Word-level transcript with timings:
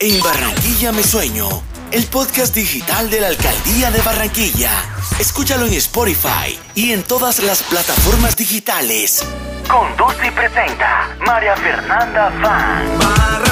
En 0.00 0.22
Barranquilla 0.22 0.92
Me 0.92 1.02
Sueño, 1.02 1.48
el 1.90 2.04
podcast 2.04 2.54
digital 2.54 3.10
de 3.10 3.20
la 3.20 3.26
Alcaldía 3.26 3.90
de 3.90 4.00
Barranquilla. 4.02 4.70
Escúchalo 5.18 5.66
en 5.66 5.72
Spotify 5.72 6.56
y 6.76 6.92
en 6.92 7.02
todas 7.02 7.40
las 7.40 7.64
plataformas 7.64 8.36
digitales. 8.36 9.24
Conduce 9.68 10.24
y 10.24 10.30
presenta 10.30 11.16
María 11.26 11.56
Fernanda 11.56 12.30
Fan. 12.40 13.47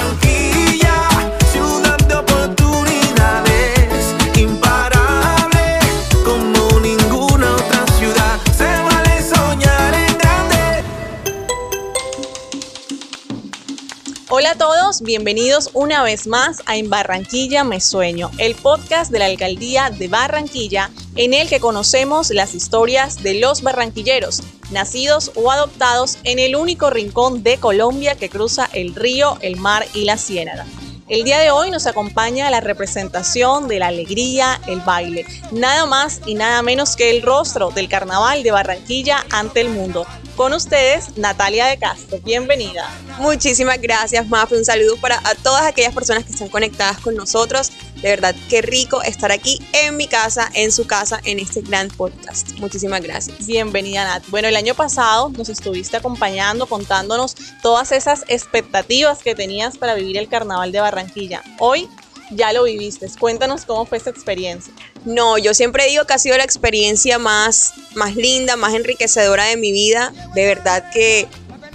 Hola 14.39 14.51
a 14.51 14.55
todos, 14.55 15.01
bienvenidos 15.01 15.71
una 15.73 16.03
vez 16.03 16.27
más 16.27 16.63
a 16.67 16.77
En 16.77 16.91
Barranquilla 16.91 17.65
Me 17.65 17.81
Sueño, 17.81 18.31
el 18.37 18.55
podcast 18.55 19.11
de 19.11 19.19
la 19.19 19.25
Alcaldía 19.25 19.89
de 19.89 20.09
Barranquilla 20.09 20.91
en 21.15 21.33
el 21.33 21.49
que 21.49 21.59
conocemos 21.59 22.29
las 22.29 22.55
historias 22.55 23.23
de 23.23 23.41
los 23.41 23.63
barranquilleros, 23.63 24.43
nacidos 24.71 25.33
o 25.37 25.51
adoptados 25.51 26.19
en 26.25 26.39
el 26.39 26.55
único 26.55 26.91
rincón 26.91 27.43
de 27.43 27.57
Colombia 27.57 28.15
que 28.15 28.29
cruza 28.29 28.69
el 28.75 28.95
río, 28.95 29.39
el 29.41 29.57
mar 29.57 29.87
y 29.95 30.05
la 30.05 30.19
ciénaga. 30.19 30.67
El 31.09 31.25
día 31.25 31.39
de 31.39 31.51
hoy 31.51 31.71
nos 31.71 31.87
acompaña 31.87 32.51
la 32.51 32.61
representación 32.61 33.69
de 33.69 33.79
la 33.79 33.87
alegría, 33.87 34.61
el 34.67 34.81
baile, 34.81 35.25
nada 35.51 35.87
más 35.87 36.21
y 36.27 36.35
nada 36.35 36.61
menos 36.61 36.95
que 36.95 37.09
el 37.09 37.23
rostro 37.23 37.71
del 37.71 37.89
carnaval 37.89 38.43
de 38.43 38.51
Barranquilla 38.51 39.25
ante 39.31 39.63
el 39.63 39.71
mundo. 39.71 40.07
Con 40.37 40.53
ustedes, 40.53 41.17
Natalia 41.17 41.69
de 41.69 41.79
Castro, 41.79 42.19
bienvenida. 42.23 42.87
Muchísimas 43.19 43.81
gracias, 43.81 44.29
Mafe. 44.29 44.57
Un 44.57 44.65
saludo 44.65 44.97
para 44.99 45.19
a 45.25 45.35
todas 45.35 45.63
aquellas 45.63 45.95
personas 45.95 46.25
que 46.25 46.33
están 46.33 46.49
conectadas 46.49 46.99
con 47.01 47.15
nosotros. 47.15 47.73
De 48.03 48.11
verdad, 48.11 48.35
qué 48.51 48.61
rico 48.61 49.03
estar 49.03 49.33
aquí 49.33 49.59
en 49.73 49.97
mi 49.97 50.07
casa, 50.07 50.51
en 50.53 50.71
su 50.71 50.87
casa, 50.87 51.21
en 51.25 51.39
este 51.39 51.63
gran 51.63 51.89
podcast. 51.89 52.53
Muchísimas 52.59 53.01
gracias. 53.01 53.47
Bienvenida, 53.47 54.05
Nat. 54.05 54.25
Bueno, 54.29 54.49
el 54.49 54.57
año 54.57 54.75
pasado 54.75 55.31
nos 55.31 55.49
estuviste 55.49 55.97
acompañando, 55.97 56.67
contándonos 56.67 57.37
todas 57.63 57.91
esas 57.93 58.25
expectativas 58.29 59.23
que 59.23 59.35
tenías 59.35 59.79
para 59.79 59.95
vivir 59.95 60.19
el 60.19 60.29
carnaval 60.29 60.71
de 60.71 60.81
Barranquilla. 60.81 61.43
Hoy 61.59 61.89
ya 62.31 62.53
lo 62.53 62.65
viviste. 62.65 63.07
Cuéntanos 63.19 63.65
cómo 63.65 63.87
fue 63.87 63.97
esa 63.97 64.11
experiencia. 64.11 64.75
No, 65.07 65.39
yo 65.39 65.55
siempre 65.55 65.87
digo 65.87 66.05
que 66.05 66.13
ha 66.13 66.19
sido 66.19 66.37
la 66.37 66.45
experiencia 66.45 67.19
más, 67.19 67.73
más 67.95 68.15
linda, 68.15 68.57
más 68.57 68.75
enriquecedora 68.75 69.45
de 69.45 69.57
mi 69.57 69.73
vida. 69.73 70.13
De 70.35 70.45
verdad 70.45 70.91
que 70.93 71.29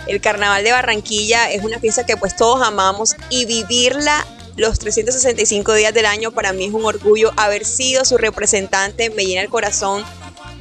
el 0.07 0.21
carnaval 0.21 0.63
de 0.63 0.71
Barranquilla 0.71 1.51
es 1.51 1.63
una 1.63 1.79
fiesta 1.79 2.05
que 2.05 2.17
pues 2.17 2.35
todos 2.35 2.61
amamos 2.65 3.15
y 3.29 3.45
vivirla 3.45 4.25
los 4.57 4.79
365 4.79 5.73
días 5.73 5.93
del 5.93 6.05
año 6.05 6.31
para 6.31 6.53
mí 6.53 6.65
es 6.65 6.73
un 6.73 6.85
orgullo 6.85 7.31
haber 7.37 7.65
sido 7.65 8.03
su 8.05 8.17
representante, 8.17 9.09
me 9.09 9.25
llena 9.25 9.41
el 9.41 9.49
corazón 9.49 10.03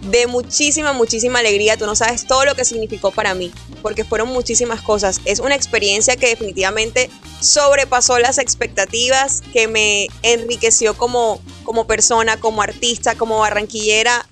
de 0.03 0.27
muchísima, 0.27 0.93
muchísima 0.93 1.41
alegría. 1.41 1.77
Tú 1.77 1.87
no 1.87 1.95
sabes 1.95 2.27
todo 2.27 2.45
lo 2.45 2.55
que 2.55 2.65
significó 2.65 3.11
para 3.11 3.35
mí, 3.35 3.53
porque 3.83 4.05
fueron 4.05 4.29
muchísimas 4.29 4.81
cosas. 4.81 5.21
Es 5.25 5.41
una 5.41 5.55
experiencia 5.55 6.17
que 6.17 6.29
definitivamente 6.29 7.11
sobrepasó 7.41 8.19
las 8.19 8.39
expectativas, 8.39 9.43
que 9.53 9.69
me 9.69 10.09
enriqueció 10.23 10.97
como, 10.97 11.41
como 11.65 11.87
persona, 11.87 12.39
como 12.39 12.63
artista, 12.63 13.15
como 13.15 13.39
barranquillera. 13.41 14.27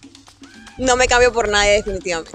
No 0.78 0.96
me 0.96 1.08
cambio 1.08 1.32
por 1.32 1.48
nadie 1.48 1.72
definitivamente. 1.72 2.32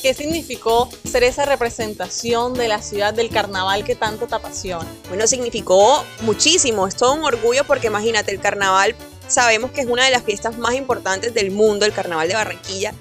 ¿Qué 0.00 0.14
significó 0.14 0.88
ser 1.04 1.22
esa 1.22 1.44
representación 1.44 2.54
de 2.54 2.68
la 2.68 2.80
ciudad 2.80 3.12
del 3.12 3.28
carnaval 3.28 3.84
que 3.84 3.94
tanto 3.94 4.26
te 4.26 4.34
apasiona? 4.34 4.86
Bueno, 5.08 5.26
significó 5.26 6.02
muchísimo, 6.22 6.86
es 6.86 6.96
todo 6.96 7.12
un 7.12 7.24
orgullo 7.24 7.64
porque 7.64 7.88
imagínate, 7.88 8.32
el 8.32 8.40
carnaval 8.40 8.96
sabemos 9.26 9.70
que 9.72 9.82
es 9.82 9.86
una 9.86 10.06
de 10.06 10.10
las 10.12 10.22
fiestas 10.22 10.56
más 10.56 10.76
importantes 10.76 11.34
del 11.34 11.50
mundo, 11.50 11.84
el 11.84 11.92
carnaval 11.92 12.26
de 12.28 12.34
Barranquilla. 12.34 12.94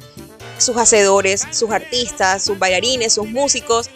Sus 0.57 0.75
hacedores, 0.75 1.45
sus 1.51 1.71
artistas, 1.71 2.43
sus 2.43 2.59
bailarines, 2.59 3.13
sus 3.13 3.29
músicos. 3.29 3.89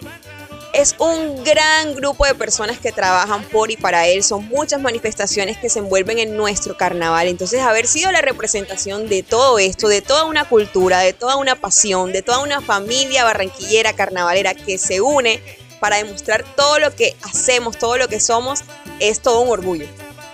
Es 0.81 0.95
un 0.97 1.43
gran 1.43 1.93
grupo 1.93 2.25
de 2.25 2.33
personas 2.33 2.79
que 2.79 2.91
trabajan 2.91 3.43
por 3.49 3.69
y 3.69 3.77
para 3.77 4.07
él. 4.07 4.23
Son 4.23 4.47
muchas 4.47 4.81
manifestaciones 4.81 5.59
que 5.59 5.69
se 5.69 5.77
envuelven 5.77 6.17
en 6.17 6.35
nuestro 6.35 6.75
carnaval. 6.75 7.27
Entonces, 7.27 7.61
haber 7.61 7.85
sido 7.85 8.11
la 8.11 8.21
representación 8.21 9.07
de 9.07 9.21
todo 9.21 9.59
esto, 9.59 9.87
de 9.87 10.01
toda 10.01 10.25
una 10.25 10.49
cultura, 10.49 11.01
de 11.01 11.13
toda 11.13 11.35
una 11.35 11.53
pasión, 11.53 12.11
de 12.11 12.23
toda 12.23 12.39
una 12.39 12.61
familia 12.61 13.23
barranquillera, 13.23 13.93
carnavalera 13.93 14.55
que 14.55 14.79
se 14.79 15.01
une 15.01 15.39
para 15.79 15.97
demostrar 15.97 16.43
todo 16.55 16.79
lo 16.79 16.95
que 16.95 17.15
hacemos, 17.21 17.77
todo 17.77 17.97
lo 17.97 18.07
que 18.07 18.19
somos, 18.19 18.61
es 18.99 19.19
todo 19.19 19.41
un 19.41 19.49
orgullo. 19.49 19.85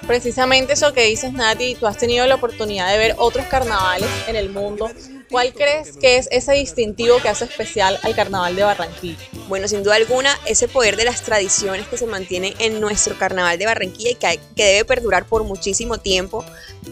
Precisamente 0.07 0.71
eso 0.71 0.93
que 0.93 1.03
dices, 1.03 1.33
Nati, 1.33 1.75
tú 1.75 1.87
has 1.87 1.97
tenido 1.97 2.25
la 2.25 2.35
oportunidad 2.35 2.89
de 2.89 2.97
ver 2.97 3.15
otros 3.17 3.45
carnavales 3.47 4.07
en 4.27 4.37
el 4.37 4.49
mundo. 4.49 4.89
¿Cuál 5.29 5.53
crees 5.53 5.97
que 5.97 6.17
es 6.17 6.27
ese 6.31 6.53
distintivo 6.53 7.21
que 7.21 7.27
hace 7.27 7.45
especial 7.45 7.99
al 8.03 8.15
carnaval 8.15 8.55
de 8.55 8.63
Barranquilla? 8.63 9.17
Bueno, 9.49 9.67
sin 9.67 9.83
duda 9.83 9.95
alguna, 9.95 10.37
ese 10.45 10.67
poder 10.67 10.95
de 10.95 11.03
las 11.03 11.21
tradiciones 11.21 11.87
que 11.87 11.97
se 11.97 12.05
mantienen 12.05 12.53
en 12.59 12.79
nuestro 12.79 13.17
carnaval 13.17 13.57
de 13.57 13.65
Barranquilla 13.65 14.11
y 14.11 14.15
que, 14.15 14.39
que, 14.55 14.63
debe 14.63 14.85
perdurar 14.85 15.25
por 15.25 15.43
muchísimo 15.43 15.97
tiempo. 15.97 16.45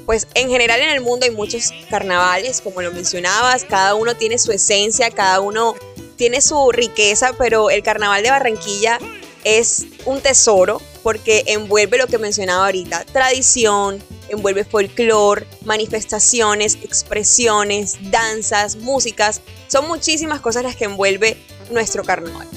Pues 0.05 0.27
en 0.33 0.49
general 0.49 0.81
en 0.81 0.89
el 0.89 1.01
mundo 1.01 1.25
hay 1.25 1.31
muchos 1.31 1.71
carnavales, 1.89 2.59
como 2.59 2.81
lo 2.81 2.91
mencionabas, 2.91 3.63
cada 3.63 3.95
uno 3.95 4.15
tiene 4.15 4.37
su 4.37 4.51
esencia, 4.51 5.11
cada 5.11 5.39
uno 5.39 5.75
tiene 6.17 6.41
su 6.41 6.71
riqueza, 6.71 7.33
pero 7.37 7.69
el 7.69 7.83
carnaval 7.83 8.21
de 8.21 8.31
Barranquilla 8.31 8.99
es 9.45 9.85
un 10.05 10.19
tesoro 10.19 10.81
porque 11.05 11.43
envuelve 11.45 11.99
lo 11.99 12.07
que 12.07 12.17
mencionaba 12.17 12.65
ahorita, 12.65 13.05
tradición, 13.05 14.03
envuelve 14.27 14.63
folclore, 14.63 15.45
manifestaciones, 15.63 16.79
expresiones, 16.81 17.97
danzas, 18.09 18.77
músicas. 18.77 19.41
Son 19.67 19.87
muchísimas 19.87 20.41
cosas 20.41 20.63
las 20.63 20.75
que 20.75 20.85
envuelve 20.85 21.37
nuestro 21.69 22.03
carnaval. 22.03 22.47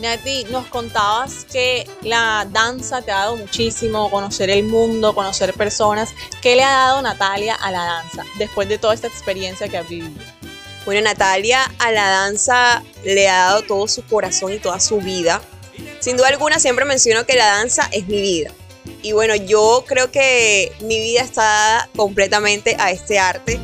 Nati, 0.00 0.44
nos 0.44 0.66
contabas 0.68 1.44
que 1.44 1.86
la 2.00 2.48
danza 2.50 3.02
te 3.02 3.12
ha 3.12 3.16
dado 3.16 3.36
muchísimo, 3.36 4.10
conocer 4.10 4.48
el 4.48 4.64
mundo, 4.64 5.14
conocer 5.14 5.52
personas. 5.52 6.08
¿Qué 6.40 6.56
le 6.56 6.62
ha 6.62 6.70
dado 6.70 7.02
Natalia 7.02 7.54
a 7.54 7.70
la 7.70 7.84
danza 7.84 8.24
después 8.38 8.66
de 8.66 8.78
toda 8.78 8.94
esta 8.94 9.08
experiencia 9.08 9.68
que 9.68 9.76
has 9.76 9.86
vivido? 9.86 10.24
Bueno, 10.86 11.02
Natalia 11.02 11.70
a 11.78 11.92
la 11.92 12.08
danza 12.08 12.82
le 13.04 13.28
ha 13.28 13.44
dado 13.44 13.60
todo 13.60 13.86
su 13.88 14.02
corazón 14.06 14.54
y 14.54 14.58
toda 14.58 14.80
su 14.80 15.02
vida. 15.02 15.42
Sin 16.00 16.16
duda 16.16 16.28
alguna 16.28 16.58
siempre 16.58 16.84
menciono 16.84 17.26
que 17.26 17.34
la 17.34 17.46
danza 17.46 17.88
es 17.92 18.08
mi 18.08 18.20
vida. 18.20 18.52
Y 19.02 19.12
bueno, 19.12 19.34
yo 19.34 19.84
creo 19.86 20.10
que 20.10 20.72
mi 20.80 20.98
vida 20.98 21.20
está 21.20 21.42
dada 21.42 21.90
completamente 21.94 22.76
a 22.78 22.90
este 22.90 23.18
arte 23.18 23.60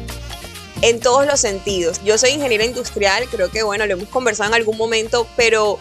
en 0.82 1.00
todos 1.00 1.26
los 1.26 1.40
sentidos. 1.40 2.00
Yo 2.04 2.18
soy 2.18 2.30
ingeniera 2.30 2.64
industrial, 2.64 3.26
creo 3.30 3.50
que 3.50 3.62
bueno, 3.62 3.86
lo 3.86 3.94
hemos 3.94 4.08
conversado 4.08 4.50
en 4.50 4.54
algún 4.54 4.76
momento, 4.76 5.26
pero 5.36 5.78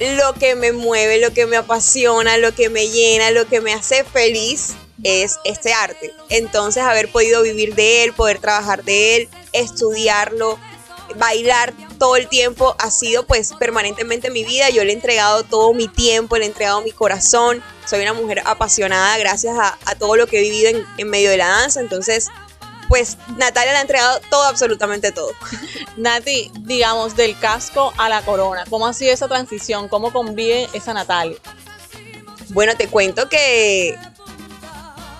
lo 0.00 0.34
que 0.34 0.54
me 0.56 0.72
mueve, 0.72 1.18
lo 1.18 1.32
que 1.32 1.46
me 1.46 1.56
apasiona, 1.56 2.36
lo 2.36 2.54
que 2.54 2.68
me 2.68 2.88
llena, 2.88 3.30
lo 3.30 3.46
que 3.46 3.60
me 3.60 3.72
hace 3.72 4.04
feliz 4.04 4.74
es 5.02 5.38
este 5.44 5.72
arte. 5.72 6.12
Entonces 6.28 6.82
haber 6.82 7.10
podido 7.10 7.42
vivir 7.42 7.74
de 7.74 8.04
él, 8.04 8.12
poder 8.12 8.38
trabajar 8.38 8.82
de 8.84 9.16
él, 9.16 9.28
estudiarlo, 9.52 10.58
bailar 11.16 11.72
todo 11.98 12.16
el 12.16 12.28
tiempo 12.28 12.74
ha 12.78 12.90
sido 12.90 13.26
pues 13.26 13.52
permanentemente 13.58 14.30
mi 14.30 14.44
vida. 14.44 14.70
Yo 14.70 14.84
le 14.84 14.90
he 14.90 14.94
entregado 14.94 15.42
todo 15.44 15.74
mi 15.74 15.88
tiempo, 15.88 16.36
le 16.36 16.44
he 16.44 16.48
entregado 16.48 16.80
mi 16.82 16.92
corazón. 16.92 17.62
Soy 17.86 18.02
una 18.02 18.12
mujer 18.12 18.42
apasionada 18.44 19.18
gracias 19.18 19.58
a, 19.58 19.78
a 19.84 19.94
todo 19.94 20.16
lo 20.16 20.26
que 20.26 20.38
he 20.38 20.42
vivido 20.42 20.70
en, 20.70 20.84
en, 20.98 21.08
medio 21.08 21.30
de 21.30 21.36
la 21.36 21.48
danza. 21.48 21.80
Entonces, 21.80 22.28
pues 22.88 23.16
Natalia 23.36 23.72
le 23.72 23.78
ha 23.78 23.82
entregado 23.82 24.20
todo, 24.30 24.44
absolutamente 24.44 25.12
todo. 25.12 25.32
Nati, 25.96 26.50
digamos, 26.60 27.16
del 27.16 27.38
casco 27.38 27.92
a 27.96 28.08
la 28.08 28.22
corona, 28.22 28.64
¿cómo 28.68 28.86
ha 28.86 28.92
sido 28.92 29.12
esa 29.12 29.28
transición? 29.28 29.88
¿Cómo 29.88 30.12
convive 30.12 30.68
esa 30.72 30.94
Natalia? 30.94 31.38
Bueno, 32.50 32.76
te 32.76 32.88
cuento 32.88 33.28
que 33.28 33.98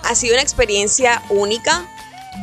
ha 0.03 0.15
sido 0.15 0.33
una 0.33 0.41
experiencia 0.41 1.21
única. 1.29 1.85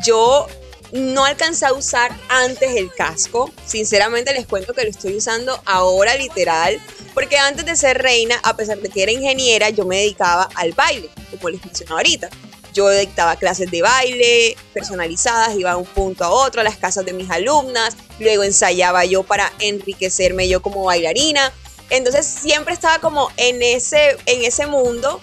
Yo 0.05 0.47
no 0.95 1.25
alcancé 1.25 1.65
a 1.65 1.73
usar 1.73 2.17
antes 2.29 2.75
el 2.75 2.91
casco. 2.93 3.51
Sinceramente 3.65 4.33
les 4.33 4.47
cuento 4.47 4.73
que 4.73 4.83
lo 4.83 4.89
estoy 4.89 5.17
usando 5.17 5.61
ahora 5.65 6.15
literal. 6.15 6.81
Porque 7.13 7.37
antes 7.37 7.65
de 7.65 7.75
ser 7.75 8.01
reina, 8.01 8.39
a 8.43 8.55
pesar 8.55 8.79
de 8.79 8.89
que 8.89 9.03
era 9.03 9.11
ingeniera, 9.11 9.69
yo 9.69 9.85
me 9.85 9.97
dedicaba 9.97 10.49
al 10.55 10.71
baile, 10.71 11.09
como 11.31 11.49
les 11.49 11.63
mencionaba 11.63 11.99
ahorita. 11.99 12.29
Yo 12.73 12.89
dictaba 12.89 13.35
clases 13.35 13.71
de 13.71 13.81
baile 13.81 14.57
personalizadas, 14.73 15.55
iba 15.57 15.71
de 15.71 15.77
un 15.77 15.85
punto 15.85 16.23
a 16.23 16.29
otro, 16.29 16.61
a 16.61 16.63
las 16.63 16.77
casas 16.77 17.05
de 17.05 17.13
mis 17.13 17.29
alumnas, 17.29 17.95
luego 18.19 18.43
ensayaba 18.43 19.05
yo 19.05 19.23
para 19.23 19.51
enriquecerme 19.59 20.47
yo 20.49 20.61
como 20.61 20.83
bailarina. 20.83 21.53
Entonces 21.89 22.25
siempre 22.25 22.73
estaba 22.73 22.99
como 22.99 23.29
en 23.37 23.61
ese, 23.61 24.17
en 24.25 24.43
ese 24.43 24.65
mundo, 24.67 25.21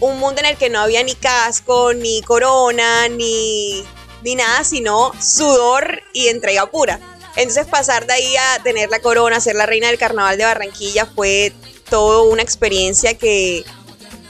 un 0.00 0.18
mundo 0.18 0.40
en 0.40 0.48
el 0.48 0.56
que 0.56 0.68
no 0.68 0.80
había 0.80 1.02
ni 1.02 1.14
casco, 1.14 1.94
ni 1.94 2.20
corona, 2.22 3.08
ni, 3.08 3.84
ni 4.22 4.34
nada, 4.34 4.64
sino 4.64 5.12
sudor 5.20 6.02
y 6.12 6.28
entrega 6.28 6.70
pura. 6.70 7.00
Entonces 7.36 7.66
pasar 7.66 8.06
de 8.06 8.12
ahí 8.12 8.36
a 8.36 8.62
tener 8.62 8.90
la 8.90 9.00
corona, 9.00 9.40
ser 9.40 9.56
la 9.56 9.66
reina 9.66 9.88
del 9.88 9.98
carnaval 9.98 10.36
de 10.36 10.44
Barranquilla 10.44 11.06
fue 11.06 11.52
todo 11.88 12.24
una 12.24 12.42
experiencia 12.42 13.14
que, 13.14 13.64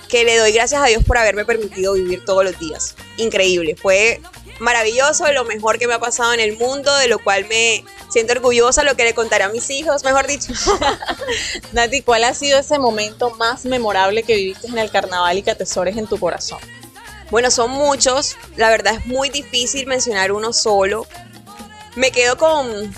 que 0.08 0.24
le 0.24 0.36
doy 0.36 0.52
gracias 0.52 0.82
a 0.82 0.86
Dios 0.86 1.02
por 1.04 1.18
haberme 1.18 1.44
permitido 1.44 1.94
vivir 1.94 2.24
todos 2.24 2.44
los 2.44 2.58
días. 2.58 2.94
Increíble, 3.16 3.76
fue 3.80 4.20
maravilloso, 4.60 5.30
lo 5.32 5.44
mejor 5.44 5.78
que 5.78 5.88
me 5.88 5.94
ha 5.94 5.98
pasado 5.98 6.32
en 6.32 6.40
el 6.40 6.56
mundo, 6.56 6.94
de 6.96 7.08
lo 7.08 7.18
cual 7.18 7.46
me 7.46 7.84
siento 8.08 8.32
orgullosa, 8.32 8.84
lo 8.84 8.94
que 8.94 9.04
le 9.04 9.14
contaré 9.14 9.44
a 9.44 9.48
mis 9.48 9.68
hijos, 9.70 10.04
mejor 10.04 10.26
dicho. 10.26 10.52
Nati, 11.72 12.02
¿cuál 12.02 12.24
ha 12.24 12.34
sido 12.34 12.58
ese 12.58 12.78
momento 12.78 13.30
más 13.32 13.64
memorable 13.64 14.22
que 14.22 14.36
viviste 14.36 14.68
en 14.68 14.78
el 14.78 14.90
carnaval 14.90 15.38
y 15.38 15.42
que 15.42 15.50
atesores 15.50 15.96
en 15.96 16.06
tu 16.06 16.18
corazón? 16.18 16.60
Bueno, 17.32 17.50
son 17.50 17.70
muchos, 17.70 18.36
la 18.56 18.68
verdad 18.68 18.96
es 18.96 19.06
muy 19.06 19.30
difícil 19.30 19.86
mencionar 19.86 20.32
uno 20.32 20.52
solo. 20.52 21.06
Me 21.96 22.12
quedo 22.12 22.36
con, 22.36 22.94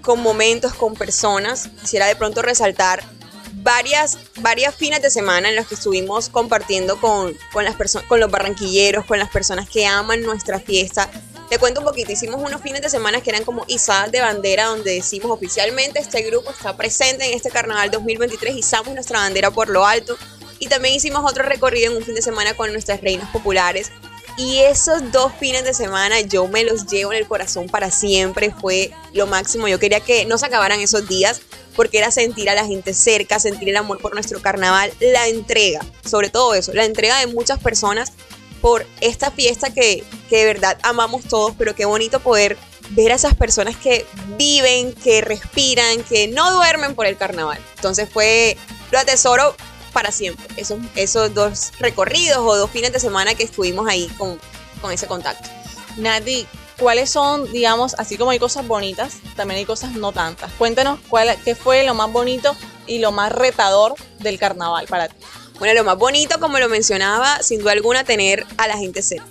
con 0.00 0.22
momentos, 0.22 0.72
con 0.72 0.94
personas. 0.94 1.68
Quisiera 1.82 2.06
de 2.06 2.16
pronto 2.16 2.40
resaltar 2.40 3.04
varias, 3.52 4.16
varias 4.36 4.74
fines 4.74 5.02
de 5.02 5.10
semana 5.10 5.50
en 5.50 5.56
los 5.56 5.66
que 5.66 5.74
estuvimos 5.74 6.30
compartiendo 6.30 6.98
con, 6.98 7.36
con, 7.52 7.66
las 7.66 7.76
con 8.08 8.18
los 8.18 8.30
barranquilleros, 8.30 9.04
con 9.04 9.18
las 9.18 9.28
personas 9.28 9.68
que 9.68 9.84
aman 9.84 10.22
nuestra 10.22 10.58
fiesta. 10.58 11.10
Te 11.50 11.58
cuento 11.58 11.80
un 11.80 11.86
poquito, 11.86 12.10
hicimos 12.10 12.40
unos 12.40 12.62
fines 12.62 12.80
de 12.80 12.88
semana 12.88 13.20
que 13.20 13.28
eran 13.28 13.44
como 13.44 13.66
izadas 13.68 14.10
de 14.10 14.22
bandera, 14.22 14.64
donde 14.64 14.94
decimos 14.94 15.30
oficialmente 15.30 16.00
este 16.00 16.22
grupo 16.22 16.50
está 16.50 16.78
presente 16.78 17.26
en 17.26 17.34
este 17.34 17.50
carnaval 17.50 17.90
2023, 17.90 18.56
izamos 18.56 18.94
nuestra 18.94 19.18
bandera 19.18 19.50
por 19.50 19.68
lo 19.68 19.84
alto. 19.84 20.16
Y 20.58 20.68
también 20.68 20.94
hicimos 20.94 21.28
otro 21.30 21.44
recorrido 21.44 21.90
en 21.90 21.98
un 21.98 22.04
fin 22.04 22.14
de 22.14 22.22
semana 22.22 22.54
con 22.54 22.72
nuestras 22.72 23.00
reinas 23.00 23.30
populares. 23.30 23.90
Y 24.38 24.58
esos 24.58 25.12
dos 25.12 25.32
fines 25.40 25.64
de 25.64 25.72
semana 25.72 26.20
yo 26.20 26.46
me 26.46 26.62
los 26.62 26.86
llevo 26.86 27.12
en 27.12 27.18
el 27.18 27.26
corazón 27.26 27.68
para 27.68 27.90
siempre, 27.90 28.52
fue 28.60 28.90
lo 29.14 29.26
máximo. 29.26 29.66
Yo 29.66 29.78
quería 29.78 30.00
que 30.00 30.26
no 30.26 30.36
se 30.36 30.46
acabaran 30.46 30.80
esos 30.80 31.08
días 31.08 31.40
porque 31.74 31.98
era 31.98 32.10
sentir 32.10 32.50
a 32.50 32.54
la 32.54 32.66
gente 32.66 32.92
cerca, 32.92 33.38
sentir 33.38 33.70
el 33.70 33.76
amor 33.76 33.98
por 33.98 34.14
nuestro 34.14 34.40
carnaval, 34.40 34.92
la 35.00 35.28
entrega, 35.28 35.80
sobre 36.04 36.30
todo 36.30 36.54
eso, 36.54 36.72
la 36.74 36.84
entrega 36.84 37.18
de 37.18 37.26
muchas 37.28 37.58
personas 37.58 38.12
por 38.60 38.86
esta 39.00 39.30
fiesta 39.30 39.72
que, 39.72 40.04
que 40.28 40.38
de 40.38 40.44
verdad 40.46 40.78
amamos 40.82 41.24
todos, 41.24 41.54
pero 41.56 41.74
qué 41.74 41.84
bonito 41.84 42.20
poder 42.20 42.56
ver 42.90 43.12
a 43.12 43.16
esas 43.16 43.34
personas 43.34 43.76
que 43.76 44.06
viven, 44.36 44.92
que 44.92 45.20
respiran, 45.20 46.02
que 46.04 46.28
no 46.28 46.52
duermen 46.52 46.94
por 46.94 47.06
el 47.06 47.16
carnaval. 47.16 47.58
Entonces 47.76 48.08
fue, 48.10 48.56
lo 48.90 48.98
atesoro 48.98 49.54
para 49.96 50.12
siempre, 50.12 50.46
esos, 50.58 50.78
esos 50.94 51.32
dos 51.32 51.72
recorridos 51.78 52.40
o 52.40 52.54
dos 52.54 52.70
fines 52.70 52.92
de 52.92 53.00
semana 53.00 53.34
que 53.34 53.44
estuvimos 53.44 53.88
ahí 53.88 54.08
con, 54.18 54.38
con 54.82 54.92
ese 54.92 55.06
contacto. 55.06 55.48
Nadi, 55.96 56.46
¿cuáles 56.78 57.08
son, 57.08 57.50
digamos, 57.50 57.94
así 57.94 58.18
como 58.18 58.30
hay 58.30 58.38
cosas 58.38 58.68
bonitas, 58.68 59.14
también 59.36 59.56
hay 59.56 59.64
cosas 59.64 59.92
no 59.92 60.12
tantas? 60.12 60.52
Cuéntanos 60.58 60.98
cuál, 61.08 61.34
qué 61.46 61.54
fue 61.54 61.82
lo 61.84 61.94
más 61.94 62.12
bonito 62.12 62.54
y 62.86 62.98
lo 62.98 63.10
más 63.10 63.32
retador 63.32 63.94
del 64.18 64.38
carnaval 64.38 64.86
para 64.86 65.08
ti. 65.08 65.16
Bueno, 65.58 65.72
lo 65.72 65.82
más 65.82 65.96
bonito, 65.96 66.38
como 66.40 66.58
lo 66.58 66.68
mencionaba, 66.68 67.42
sin 67.42 67.60
duda 67.60 67.72
alguna, 67.72 68.04
tener 68.04 68.44
a 68.58 68.68
la 68.68 68.76
gente 68.76 69.00
cerca. 69.00 69.24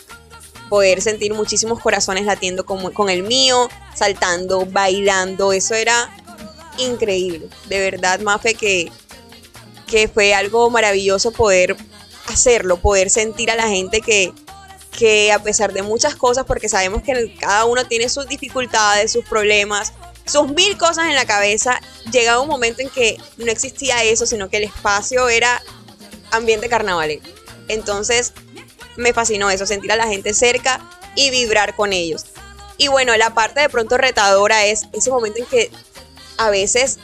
Poder 0.68 1.00
sentir 1.00 1.36
muchísimos 1.36 1.80
corazones 1.80 2.26
latiendo 2.26 2.66
con, 2.66 2.92
con 2.92 3.12
el 3.12 3.22
mío, 3.22 3.70
saltando, 3.94 4.66
bailando, 4.66 5.54
eso 5.54 5.76
era 5.76 6.10
increíble. 6.80 7.50
De 7.70 7.80
verdad, 7.92 8.20
Mafe, 8.22 8.56
que, 8.56 8.92
que 9.88 10.08
fue 10.08 10.34
algo 10.34 10.70
maravilloso 10.70 11.32
poder 11.32 11.76
hacerlo, 12.28 12.78
poder 12.78 13.10
sentir 13.10 13.52
a 13.52 13.56
la 13.56 13.68
gente 13.68 14.02
que, 14.02 14.34
que 14.92 15.32
a 15.32 15.40
pesar 15.40 15.74
de 15.74 15.84
muchas 15.84 16.16
cosas, 16.16 16.46
porque 16.46 16.70
sabemos 16.70 17.04
que 17.04 17.36
cada 17.40 17.66
uno 17.66 17.86
tiene 17.86 18.10
sus 18.10 18.28
dificultades, 18.28 19.12
sus 19.12 19.26
problemas, 19.26 19.94
sus 20.26 20.48
mil 20.48 20.78
cosas 20.78 21.06
en 21.08 21.16
la 21.16 21.26
cabeza, 21.26 21.80
llegaba 22.12 22.42
un 22.42 22.48
momento 22.48 22.82
en 22.82 22.90
que 22.90 23.18
no 23.38 23.52
existía 23.52 24.04
eso, 24.04 24.26
sino 24.26 24.50
que 24.50 24.58
el 24.58 24.64
espacio 24.64 25.30
era 25.30 25.62
ambiente 26.32 26.68
carnaval. 26.68 27.20
Entonces 27.68 28.34
me 28.96 29.14
fascinó 29.14 29.50
eso, 29.50 29.66
sentir 29.66 29.92
a 29.92 29.96
la 29.96 30.08
gente 30.08 30.34
cerca 30.34 30.82
y 31.16 31.30
vibrar 31.30 31.76
con 31.76 31.94
ellos. 31.94 32.26
Y 32.78 32.88
bueno, 32.88 33.16
la 33.16 33.34
parte 33.34 33.62
de 33.62 33.70
pronto 33.70 33.98
retadora 33.98 34.66
es 34.66 34.88
ese 34.94 35.10
momento 35.12 35.40
en 35.40 35.46
que 35.46 35.72
a 36.38 36.50
veces 36.50 37.00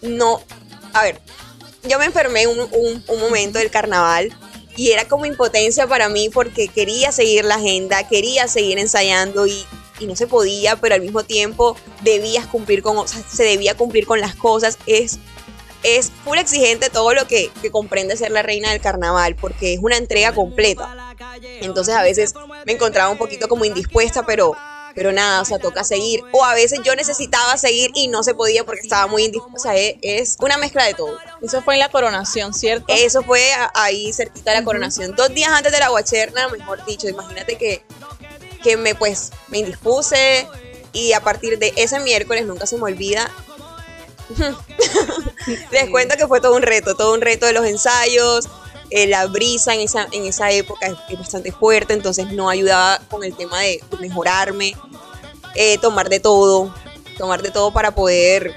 no, 0.00 0.40
a 0.92 1.02
ver, 1.02 1.20
yo 1.88 1.98
me 1.98 2.06
enfermé 2.06 2.46
un, 2.46 2.58
un 2.60 3.20
momento 3.20 3.58
del 3.58 3.70
carnaval 3.70 4.32
y 4.76 4.90
era 4.90 5.06
como 5.06 5.26
impotencia 5.26 5.86
para 5.86 6.08
mí 6.08 6.30
porque 6.30 6.68
quería 6.68 7.12
seguir 7.12 7.44
la 7.44 7.56
agenda, 7.56 8.06
quería 8.08 8.48
seguir 8.48 8.78
ensayando 8.78 9.46
y, 9.46 9.64
y 10.00 10.06
no 10.06 10.16
se 10.16 10.26
podía, 10.26 10.76
pero 10.76 10.94
al 10.94 11.00
mismo 11.00 11.22
tiempo 11.22 11.76
debías 12.02 12.46
cumplir 12.46 12.82
con, 12.82 12.96
o 12.98 13.06
sea, 13.06 13.22
se 13.28 13.44
debía 13.44 13.76
cumplir 13.76 14.06
con 14.06 14.20
las 14.20 14.34
cosas. 14.34 14.78
Es, 14.86 15.18
es 15.82 16.10
full 16.24 16.38
exigente 16.38 16.90
todo 16.90 17.14
lo 17.14 17.26
que, 17.28 17.50
que 17.62 17.70
comprende 17.70 18.16
ser 18.16 18.30
la 18.32 18.42
reina 18.42 18.70
del 18.70 18.80
carnaval 18.80 19.36
porque 19.36 19.74
es 19.74 19.80
una 19.80 19.96
entrega 19.96 20.32
completa. 20.32 21.14
Entonces 21.60 21.94
a 21.94 22.02
veces 22.02 22.34
me 22.66 22.72
encontraba 22.72 23.10
un 23.10 23.18
poquito 23.18 23.48
como 23.48 23.64
indispuesta, 23.64 24.26
pero 24.26 24.54
pero 24.94 25.12
nada, 25.12 25.40
o 25.40 25.44
sea, 25.44 25.58
toca 25.58 25.84
seguir. 25.84 26.22
O 26.32 26.44
a 26.44 26.54
veces 26.54 26.80
yo 26.84 26.94
necesitaba 26.94 27.56
seguir 27.56 27.90
y 27.94 28.08
no 28.08 28.22
se 28.22 28.34
podía 28.34 28.64
porque 28.64 28.82
estaba 28.82 29.06
muy 29.06 29.24
indispuesta. 29.24 29.70
O 29.70 29.72
sea, 29.72 29.74
es, 30.02 30.36
una 30.40 30.56
mezcla 30.56 30.84
de 30.84 30.94
todo. 30.94 31.18
Eso 31.42 31.62
fue 31.62 31.74
en 31.74 31.80
la 31.80 31.88
coronación, 31.88 32.54
¿cierto? 32.54 32.86
Eso 32.88 33.22
fue 33.22 33.42
ahí 33.74 34.12
cerquita 34.12 34.52
de 34.52 34.58
la 34.58 34.64
coronación. 34.64 35.14
Dos 35.16 35.34
días 35.34 35.50
antes 35.50 35.72
de 35.72 35.80
la 35.80 35.88
guacherna, 35.88 36.48
mejor 36.48 36.84
dicho. 36.84 37.08
Imagínate 37.08 37.56
que, 37.56 37.84
que 38.62 38.76
me, 38.76 38.94
pues, 38.94 39.32
me 39.48 39.58
indispuse 39.58 40.46
y 40.92 41.12
a 41.12 41.20
partir 41.20 41.58
de 41.58 41.72
ese 41.76 41.98
miércoles, 41.98 42.46
nunca 42.46 42.66
se 42.66 42.76
me 42.76 42.84
olvida, 42.84 43.28
les 45.70 45.90
cuento 45.90 46.16
que 46.16 46.26
fue 46.26 46.40
todo 46.40 46.54
un 46.54 46.62
reto, 46.62 46.94
todo 46.94 47.12
un 47.12 47.20
reto 47.20 47.46
de 47.46 47.52
los 47.52 47.66
ensayos, 47.66 48.48
eh, 48.90 49.06
la 49.06 49.26
brisa 49.26 49.74
en 49.74 49.80
esa, 49.80 50.06
en 50.12 50.24
esa 50.24 50.50
época 50.50 50.86
es, 50.86 51.18
bastante 51.18 51.52
fuerte, 51.52 51.94
entonces 51.94 52.32
no 52.32 52.48
ayudaba 52.48 53.00
con 53.10 53.24
el 53.24 53.34
tema 53.34 53.60
de, 53.60 53.82
mejorarme, 54.00 54.74
eh, 55.54 55.78
tomar 55.78 56.08
de 56.08 56.20
todo, 56.20 56.74
tomar 57.18 57.42
de 57.42 57.50
todo 57.50 57.72
para 57.72 57.94
poder 57.94 58.56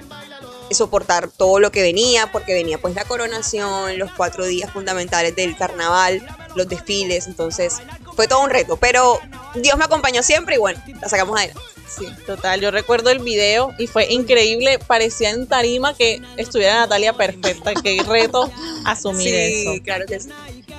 soportar 0.71 1.29
todo 1.29 1.59
lo 1.59 1.71
que 1.71 1.81
venía, 1.81 2.31
porque 2.31 2.53
venía 2.53 2.77
pues 2.77 2.93
la 2.95 3.05
coronación, 3.05 3.97
los 3.97 4.11
cuatro 4.11 4.45
días 4.45 4.71
fundamentales 4.71 5.35
del 5.35 5.55
carnaval, 5.55 6.25
los 6.55 6.67
desfiles, 6.67 7.27
entonces 7.27 7.77
fue 8.15 8.27
todo 8.27 8.41
un 8.41 8.49
reto, 8.49 8.77
pero 8.77 9.19
Dios 9.55 9.77
me 9.77 9.85
acompañó 9.85 10.23
siempre 10.23 10.55
y 10.55 10.57
bueno, 10.57 10.81
la 11.01 11.09
sacamos 11.09 11.37
adelante. 11.37 11.61
Sí, 11.87 12.05
total. 12.25 12.59
Yo 12.59 12.69
recuerdo 12.69 13.09
el 13.09 13.19
video 13.19 13.73
y 13.77 13.87
fue 13.87 14.11
increíble. 14.11 14.77
Parecía 14.77 15.29
en 15.29 15.47
tarima 15.47 15.95
que 15.95 16.21
estuviera 16.35 16.75
Natalia 16.75 17.13
perfecta. 17.13 17.73
Qué 17.73 18.03
reto 18.05 18.51
asumir 18.85 19.33
eso. 19.33 19.73
Sí, 19.73 19.81
claro 19.81 20.05
que 20.05 20.19
sí. 20.19 20.29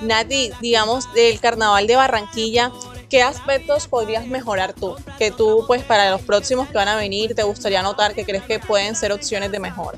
Nati, 0.01 0.51
digamos, 0.61 1.11
del 1.13 1.39
carnaval 1.39 1.87
de 1.87 1.95
Barranquilla, 1.95 2.71
¿qué 3.09 3.21
aspectos 3.21 3.87
podrías 3.87 4.27
mejorar 4.27 4.73
tú? 4.73 4.95
Que 5.17 5.31
tú, 5.31 5.65
pues, 5.67 5.83
para 5.83 6.11
los 6.11 6.21
próximos 6.21 6.69
que 6.69 6.75
van 6.75 6.87
a 6.87 6.95
venir, 6.95 7.35
te 7.35 7.43
gustaría 7.43 7.81
notar 7.81 8.13
que 8.13 8.23
crees 8.23 8.43
que 8.43 8.59
pueden 8.59 8.95
ser 8.95 9.11
opciones 9.11 9.51
de 9.51 9.59
mejora. 9.59 9.97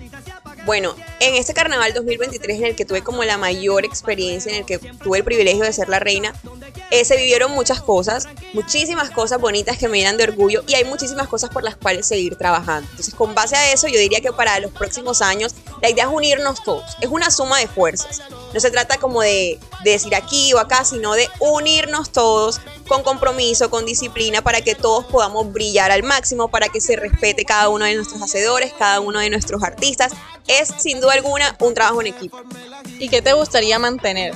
Bueno, 0.65 0.95
en 1.19 1.35
este 1.35 1.53
carnaval 1.53 1.93
2023 1.93 2.57
en 2.59 2.65
el 2.65 2.75
que 2.75 2.85
tuve 2.85 3.01
como 3.03 3.23
la 3.23 3.37
mayor 3.37 3.83
experiencia, 3.83 4.51
en 4.51 4.59
el 4.59 4.65
que 4.65 4.77
tuve 4.77 5.19
el 5.19 5.23
privilegio 5.23 5.63
de 5.63 5.73
ser 5.73 5.89
la 5.89 5.99
reina, 5.99 6.33
eh, 6.89 7.05
se 7.05 7.17
vivieron 7.17 7.51
muchas 7.51 7.81
cosas, 7.81 8.27
muchísimas 8.53 9.09
cosas 9.11 9.39
bonitas 9.39 9.77
que 9.77 9.87
me 9.87 9.97
llenan 9.97 10.17
de 10.17 10.25
orgullo 10.25 10.63
y 10.67 10.75
hay 10.75 10.83
muchísimas 10.83 11.27
cosas 11.27 11.49
por 11.49 11.63
las 11.63 11.75
cuales 11.75 12.07
seguir 12.07 12.35
trabajando. 12.35 12.87
Entonces, 12.91 13.13
con 13.13 13.33
base 13.33 13.55
a 13.55 13.71
eso, 13.71 13.87
yo 13.87 13.97
diría 13.97 14.21
que 14.21 14.31
para 14.31 14.59
los 14.59 14.71
próximos 14.71 15.21
años 15.21 15.53
la 15.81 15.89
idea 15.89 16.05
es 16.05 16.09
unirnos 16.11 16.63
todos, 16.63 16.97
es 16.99 17.09
una 17.09 17.31
suma 17.31 17.59
de 17.59 17.67
fuerzas. 17.67 18.21
No 18.53 18.59
se 18.59 18.69
trata 18.71 18.97
como 18.97 19.21
de, 19.21 19.59
de 19.83 19.91
decir 19.91 20.13
aquí 20.15 20.53
o 20.53 20.59
acá, 20.59 20.83
sino 20.83 21.13
de 21.13 21.29
unirnos 21.39 22.11
todos 22.11 22.59
con 22.87 23.03
compromiso, 23.03 23.69
con 23.69 23.85
disciplina, 23.85 24.41
para 24.41 24.59
que 24.59 24.75
todos 24.75 25.05
podamos 25.05 25.51
brillar 25.53 25.91
al 25.91 26.03
máximo, 26.03 26.49
para 26.49 26.67
que 26.67 26.81
se 26.81 26.97
respete 26.97 27.45
cada 27.45 27.69
uno 27.69 27.85
de 27.85 27.95
nuestros 27.95 28.21
hacedores, 28.21 28.73
cada 28.77 28.99
uno 28.99 29.19
de 29.19 29.29
nuestros 29.29 29.63
artistas. 29.63 30.11
Es 30.47 30.73
sin 30.77 30.99
duda 30.99 31.13
alguna 31.13 31.55
un 31.61 31.73
trabajo 31.73 32.01
en 32.01 32.07
equipo. 32.07 32.41
¿Y 32.99 33.07
qué 33.07 33.21
te 33.21 33.31
gustaría 33.31 33.79
mantener? 33.79 34.33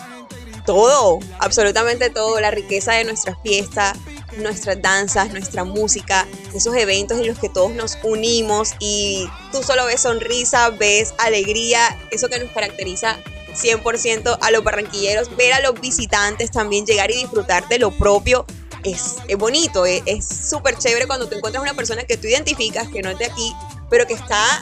Todo, 0.66 1.20
absolutamente 1.40 2.10
todo, 2.10 2.40
la 2.40 2.52
riqueza 2.52 2.94
de 2.94 3.04
nuestra 3.04 3.38
fiesta, 3.44 3.96
nuestras 4.38 4.82
danzas, 4.82 5.32
nuestra 5.32 5.64
música, 5.64 6.28
esos 6.54 6.76
eventos 6.76 7.20
en 7.20 7.28
los 7.28 7.40
que 7.40 7.50
todos 7.50 7.72
nos 7.72 7.98
unimos 8.04 8.74
y 8.80 9.28
tú 9.52 9.64
solo 9.64 9.86
ves 9.86 10.02
sonrisa, 10.02 10.70
ves 10.72 11.14
alegría, 11.18 11.98
eso 12.12 12.28
que 12.28 12.40
nos 12.40 12.52
caracteriza 12.52 13.18
100% 13.56 14.38
a 14.42 14.52
los 14.52 14.64
barranquilleros, 14.64 15.36
ver 15.36 15.54
a 15.54 15.62
los 15.62 15.80
visitantes 15.80 16.52
también 16.52 16.86
llegar 16.86 17.12
y 17.12 17.16
disfrutar 17.16 17.68
de 17.68 17.80
lo 17.80 17.92
propio. 17.92 18.46
Es, 18.84 19.16
es 19.28 19.38
bonito, 19.38 19.86
es 19.86 20.28
súper 20.28 20.78
chévere 20.78 21.08
cuando 21.08 21.28
te 21.28 21.36
encuentras 21.36 21.64
una 21.64 21.74
persona 21.74 22.04
que 22.04 22.18
tú 22.18 22.28
identificas, 22.28 22.88
que 22.90 23.02
no 23.02 23.10
es 23.10 23.18
de 23.18 23.26
aquí, 23.26 23.52
pero 23.90 24.06
que 24.08 24.14
está 24.14 24.62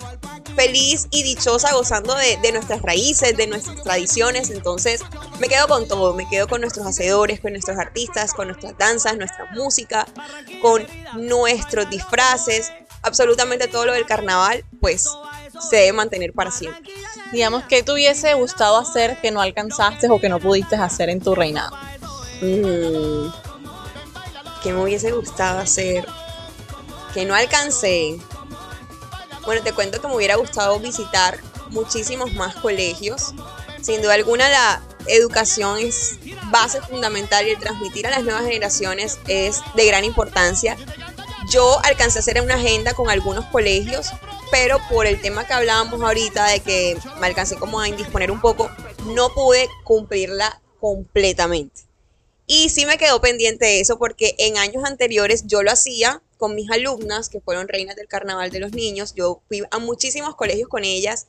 feliz 0.55 1.07
y 1.11 1.23
dichosa 1.23 1.73
gozando 1.73 2.15
de, 2.15 2.37
de, 2.37 2.51
nuestras 2.51 2.81
raíces, 2.81 3.35
de 3.35 3.47
nuestras 3.47 3.81
tradiciones. 3.83 4.49
Entonces 4.49 5.01
me 5.39 5.47
quedo 5.47 5.67
con 5.67 5.87
todo, 5.87 6.13
me 6.13 6.27
quedo 6.27 6.47
con 6.47 6.61
nuestros 6.61 6.85
hacedores, 6.85 7.39
con 7.39 7.51
nuestros 7.51 7.77
artistas, 7.77 8.33
con 8.33 8.47
nuestras 8.47 8.77
danzas, 8.77 9.17
nuestra 9.17 9.49
música, 9.53 10.05
con 10.61 10.85
nuestros 11.15 11.89
disfraces. 11.89 12.71
absolutamente 13.01 13.67
todo 13.67 13.85
lo 13.85 13.93
del 13.93 14.05
carnaval, 14.05 14.63
pues 14.79 15.09
se 15.59 15.75
debe 15.75 15.93
mantener 15.93 16.33
para 16.33 16.51
siempre. 16.51 16.93
Digamos, 17.31 17.63
¿qué 17.65 17.83
te 17.83 17.91
hubiese 17.91 18.33
gustado 18.35 18.77
hacer 18.77 19.17
que 19.19 19.31
no 19.31 19.41
alcanzaste 19.41 20.07
o 20.09 20.19
que 20.19 20.29
no 20.29 20.39
pudiste 20.39 20.75
hacer 20.75 21.09
en 21.09 21.19
tu 21.19 21.35
reinado? 21.35 21.75
Mm, 22.41 23.27
¿Qué 24.61 24.71
me 24.71 24.83
hubiese 24.83 25.11
gustado 25.11 25.59
hacer? 25.59 26.05
Que 27.13 27.25
no 27.25 27.35
alcancé. 27.35 28.17
Bueno, 29.45 29.61
te 29.61 29.73
cuento 29.73 30.01
que 30.01 30.07
me 30.07 30.15
hubiera 30.15 30.35
gustado 30.35 30.79
visitar 30.79 31.39
muchísimos 31.69 32.33
más 32.33 32.55
colegios. 32.55 33.33
Sin 33.81 34.01
duda 34.01 34.13
alguna 34.13 34.49
la 34.49 34.81
educación 35.07 35.79
es 35.79 36.17
base 36.49 36.81
fundamental 36.81 37.45
y 37.45 37.51
el 37.51 37.59
transmitir 37.59 38.07
a 38.07 38.11
las 38.11 38.23
nuevas 38.23 38.43
generaciones 38.43 39.19
es 39.27 39.59
de 39.75 39.85
gran 39.85 40.05
importancia. 40.05 40.77
Yo 41.49 41.79
alcancé 41.83 42.19
a 42.19 42.21
hacer 42.21 42.41
una 42.41 42.55
agenda 42.55 42.93
con 42.93 43.09
algunos 43.09 43.45
colegios, 43.47 44.07
pero 44.49 44.77
por 44.89 45.07
el 45.07 45.19
tema 45.19 45.45
que 45.45 45.53
hablábamos 45.53 46.01
ahorita 46.01 46.47
de 46.47 46.61
que 46.61 46.97
me 47.19 47.27
alcancé 47.27 47.57
como 47.57 47.81
a 47.81 47.89
indisponer 47.89 48.31
un 48.31 48.39
poco, 48.39 48.69
no 49.07 49.29
pude 49.33 49.67
cumplirla 49.83 50.61
completamente. 50.79 51.81
Y 52.45 52.69
sí 52.69 52.85
me 52.85 52.97
quedó 52.97 53.19
pendiente 53.19 53.81
eso 53.81 53.97
porque 53.97 54.35
en 54.37 54.57
años 54.57 54.85
anteriores 54.85 55.47
yo 55.47 55.63
lo 55.63 55.71
hacía 55.71 56.21
con 56.43 56.55
mis 56.55 56.69
alumnas, 56.69 57.29
que 57.29 57.39
fueron 57.39 57.69
reinas 57.69 57.95
del 57.95 58.09
carnaval 58.09 58.51
de 58.51 58.59
los 58.59 58.73
niños. 58.73 59.13
Yo 59.15 59.41
fui 59.47 59.63
a 59.71 59.79
muchísimos 59.79 60.35
colegios 60.35 60.67
con 60.67 60.83
ellas 60.83 61.27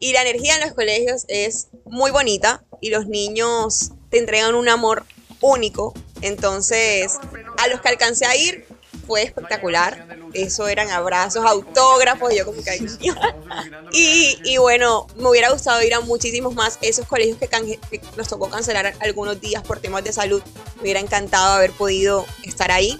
y 0.00 0.12
la 0.12 0.22
energía 0.22 0.56
en 0.56 0.60
los 0.60 0.72
colegios 0.72 1.24
es 1.28 1.68
muy 1.84 2.10
bonita 2.10 2.64
y 2.80 2.90
los 2.90 3.06
niños 3.06 3.92
te 4.10 4.18
entregan 4.18 4.56
un 4.56 4.68
amor 4.68 5.06
único. 5.40 5.94
Entonces, 6.20 7.16
a 7.58 7.68
los 7.68 7.80
que 7.80 7.90
alcancé 7.90 8.26
a 8.26 8.34
ir 8.34 8.66
fue 9.06 9.22
espectacular. 9.22 10.18
Eso 10.32 10.66
eran 10.66 10.90
abrazos, 10.90 11.44
autógrafos, 11.46 12.34
yo 12.34 12.44
como 12.44 12.60
que 12.60 12.76
y, 13.92 14.36
y 14.42 14.56
bueno, 14.56 15.06
me 15.14 15.28
hubiera 15.28 15.52
gustado 15.52 15.80
ir 15.80 15.94
a 15.94 16.00
muchísimos 16.00 16.56
más 16.56 16.76
esos 16.82 17.06
colegios 17.06 17.38
que, 17.38 17.46
que 17.46 18.00
nos 18.16 18.26
tocó 18.26 18.50
cancelar 18.50 18.94
algunos 18.98 19.40
días 19.40 19.62
por 19.62 19.78
temas 19.78 20.02
de 20.02 20.12
salud. 20.12 20.42
Me 20.74 20.82
hubiera 20.82 20.98
encantado 20.98 21.54
haber 21.54 21.70
podido 21.70 22.26
estar 22.42 22.72
ahí. 22.72 22.98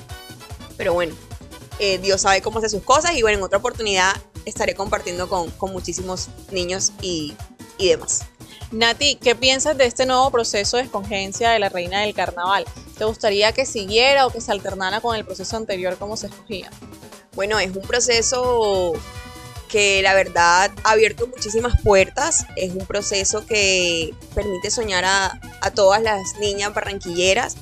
Pero 0.77 0.93
bueno, 0.93 1.17
eh, 1.79 1.99
Dios 1.99 2.23
sabe 2.23 2.43
cómo 2.43 2.59
hace 2.59 2.69
sus 2.69 2.83
cosas 2.83 3.15
y 3.17 3.23
bueno, 3.23 3.39
en 3.39 3.45
otra 3.45 3.59
oportunidad 3.59 4.15
estaré 4.45 4.75
compartiendo 4.75 5.29
con, 5.29 5.51
con 5.53 5.73
muchísimos 5.73 6.29
niños 6.51 6.93
y, 7.03 7.35
y 7.79 7.89
demás. 7.89 8.25
Nati, 8.73 9.17
¿qué 9.17 9.35
piensas 9.35 9.77
de 9.77 9.87
este 9.87 10.07
nuevo 10.07 10.31
proceso 10.31 10.77
de 10.77 10.85
escogencia 10.85 11.51
de 11.51 11.59
la 11.59 11.69
reina 11.69 12.01
del 12.01 12.15
carnaval? 12.15 12.65
¿Te 12.99 13.05
gustaría 13.05 13.53
que 13.53 13.65
siguiera 13.65 14.27
o 14.27 14.31
que 14.31 14.41
se 14.41 14.51
alternara 14.51 15.01
con 15.01 15.15
el 15.15 15.25
proceso 15.25 15.57
anterior 15.57 15.97
como 15.99 16.17
se 16.17 16.27
escogía? 16.27 16.71
Bueno, 17.35 17.59
es 17.61 17.77
un 17.77 17.83
proceso 17.83 18.95
que 19.69 20.03
la 20.03 20.15
verdad 20.15 20.73
ha 20.85 20.91
abierto 20.91 21.27
muchísimas 21.27 21.81
puertas. 21.83 22.47
Es 22.57 22.73
un 22.73 22.87
proceso 22.87 23.47
que 23.47 24.15
permite 24.35 24.71
soñar 24.71 25.05
a, 25.05 25.41
a 25.61 25.71
todas 25.71 26.03
las 26.03 26.37
niñas 26.41 26.75
barranquilleras. 26.75 27.57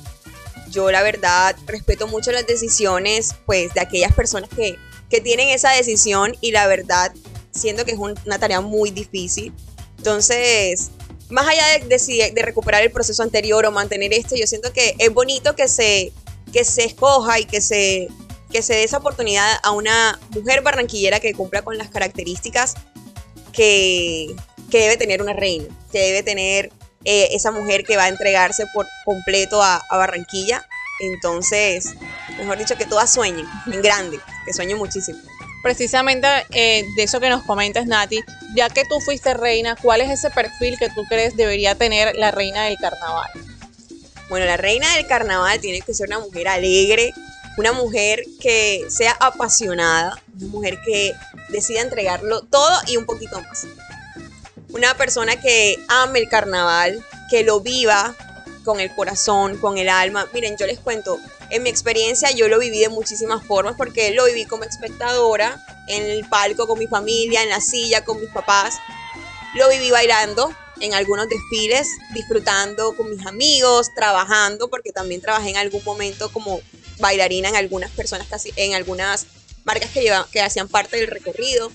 Yo 0.75 0.91
la 0.91 1.01
verdad 1.01 1.55
respeto 1.65 2.07
mucho 2.07 2.31
las 2.33 2.45
decisiones 2.45 3.33
pues 3.45 3.73
de 3.73 3.79
aquellas 3.79 4.13
personas 4.13 4.49
que, 4.49 4.75
que 5.09 5.21
tienen 5.21 5.47
esa 5.49 5.71
decisión 5.71 6.35
y 6.41 6.51
la 6.51 6.67
verdad 6.67 7.13
siento 7.51 7.85
que 7.85 7.93
es 7.93 7.97
un- 7.97 8.19
una 8.25 8.37
tarea 8.39 8.59
muy 8.59 8.91
difícil. 8.91 9.53
Entonces, 9.97 10.91
más 11.29 11.47
allá 11.47 11.63
de, 11.79 11.87
de 11.87 12.31
de 12.35 12.41
recuperar 12.41 12.83
el 12.83 12.91
proceso 12.91 13.23
anterior 13.23 13.65
o 13.65 13.71
mantener 13.71 14.11
este, 14.13 14.37
yo 14.37 14.45
siento 14.47 14.73
que 14.73 14.95
es 14.99 15.13
bonito 15.13 15.55
que 15.55 15.67
se, 15.69 16.11
que 16.51 16.65
se 16.65 16.83
escoja 16.83 17.39
y 17.39 17.45
que 17.45 17.61
se, 17.61 18.09
que 18.51 18.61
se 18.61 18.73
dé 18.73 18.83
esa 18.83 18.97
oportunidad 18.97 19.49
a 19.63 19.71
una 19.71 20.19
mujer 20.31 20.61
barranquillera 20.61 21.19
que 21.21 21.33
cumpla 21.33 21.61
con 21.63 21.77
las 21.77 21.89
características 21.89 22.75
que, 23.53 24.35
que 24.69 24.79
debe 24.79 24.97
tener 24.97 25.21
una 25.21 25.33
reina, 25.33 25.65
que 25.91 25.99
debe 25.99 26.21
tener 26.23 26.71
eh, 27.05 27.29
esa 27.31 27.51
mujer 27.51 27.83
que 27.83 27.97
va 27.97 28.03
a 28.03 28.09
entregarse 28.09 28.65
por 28.73 28.87
completo 29.05 29.61
a, 29.61 29.81
a 29.89 29.97
Barranquilla. 29.97 30.67
Entonces, 30.99 31.93
mejor 32.37 32.57
dicho, 32.57 32.77
que 32.77 32.85
todas 32.85 33.11
sueñen 33.11 33.45
en 33.71 33.81
grande, 33.81 34.19
que 34.45 34.53
sueñen 34.53 34.77
muchísimo. 34.77 35.19
Precisamente 35.65 36.27
eh, 36.51 36.85
de 36.95 37.03
eso 37.03 37.19
que 37.19 37.27
nos 37.27 37.43
comentas, 37.43 37.87
Nati, 37.87 38.23
ya 38.55 38.69
que 38.69 38.83
tú 38.85 39.01
fuiste 39.01 39.33
reina, 39.33 39.75
¿cuál 39.75 40.01
es 40.01 40.11
ese 40.11 40.29
perfil 40.29 40.77
que 40.77 40.89
tú 40.89 41.03
crees 41.09 41.35
debería 41.35 41.73
tener 41.73 42.15
la 42.15 42.29
reina 42.29 42.65
del 42.65 42.77
carnaval? 42.77 43.29
Bueno, 44.29 44.45
la 44.45 44.57
reina 44.57 44.87
del 44.95 45.07
carnaval 45.07 45.59
tiene 45.59 45.81
que 45.81 45.93
ser 45.93 46.07
una 46.07 46.19
mujer 46.19 46.47
alegre, 46.47 47.13
una 47.57 47.71
mujer 47.73 48.23
que 48.39 48.85
sea 48.89 49.17
apasionada, 49.19 50.21
una 50.39 50.47
mujer 50.49 50.79
que 50.85 51.13
decida 51.49 51.81
entregarlo 51.81 52.41
todo 52.43 52.79
y 52.87 52.97
un 52.97 53.05
poquito 53.05 53.41
más. 53.41 53.65
Una 54.75 54.97
persona 54.97 55.39
que 55.39 55.81
ame 55.87 56.19
el 56.19 56.27
carnaval, 56.27 57.01
que 57.29 57.43
lo 57.45 57.61
viva 57.61 58.13
con 58.65 58.81
el 58.81 58.93
corazón, 58.93 59.57
con 59.57 59.77
el 59.77 59.87
alma. 59.87 60.27
Miren, 60.33 60.57
yo 60.57 60.67
les 60.67 60.79
cuento, 60.79 61.17
en 61.49 61.63
mi 61.63 61.69
experiencia 61.69 62.31
yo 62.31 62.49
lo 62.49 62.59
viví 62.59 62.79
de 62.79 62.89
muchísimas 62.89 63.45
formas 63.45 63.75
porque 63.77 64.11
lo 64.11 64.25
viví 64.25 64.43
como 64.43 64.65
espectadora, 64.65 65.65
en 65.87 66.03
el 66.03 66.27
palco 66.27 66.67
con 66.67 66.77
mi 66.77 66.87
familia, 66.87 67.41
en 67.41 67.47
la 67.49 67.61
silla 67.61 68.03
con 68.03 68.19
mis 68.19 68.29
papás. 68.31 68.75
Lo 69.53 69.69
viví 69.69 69.91
bailando 69.91 70.53
en 70.81 70.93
algunos 70.93 71.29
desfiles, 71.29 71.87
disfrutando 72.13 72.97
con 72.97 73.09
mis 73.09 73.25
amigos, 73.25 73.87
trabajando, 73.95 74.67
porque 74.67 74.91
también 74.91 75.21
trabajé 75.21 75.51
en 75.51 75.57
algún 75.57 75.85
momento 75.85 76.29
como 76.33 76.59
bailarina 76.99 77.47
en 77.47 77.55
algunas 77.55 77.91
personas, 77.91 78.27
casi, 78.27 78.51
en 78.57 78.73
algunas 78.73 79.25
marcas 79.63 79.89
que, 79.91 80.01
lleva- 80.01 80.27
que 80.33 80.41
hacían 80.41 80.67
parte 80.67 80.97
del 80.97 81.07
recorrido. 81.07 81.71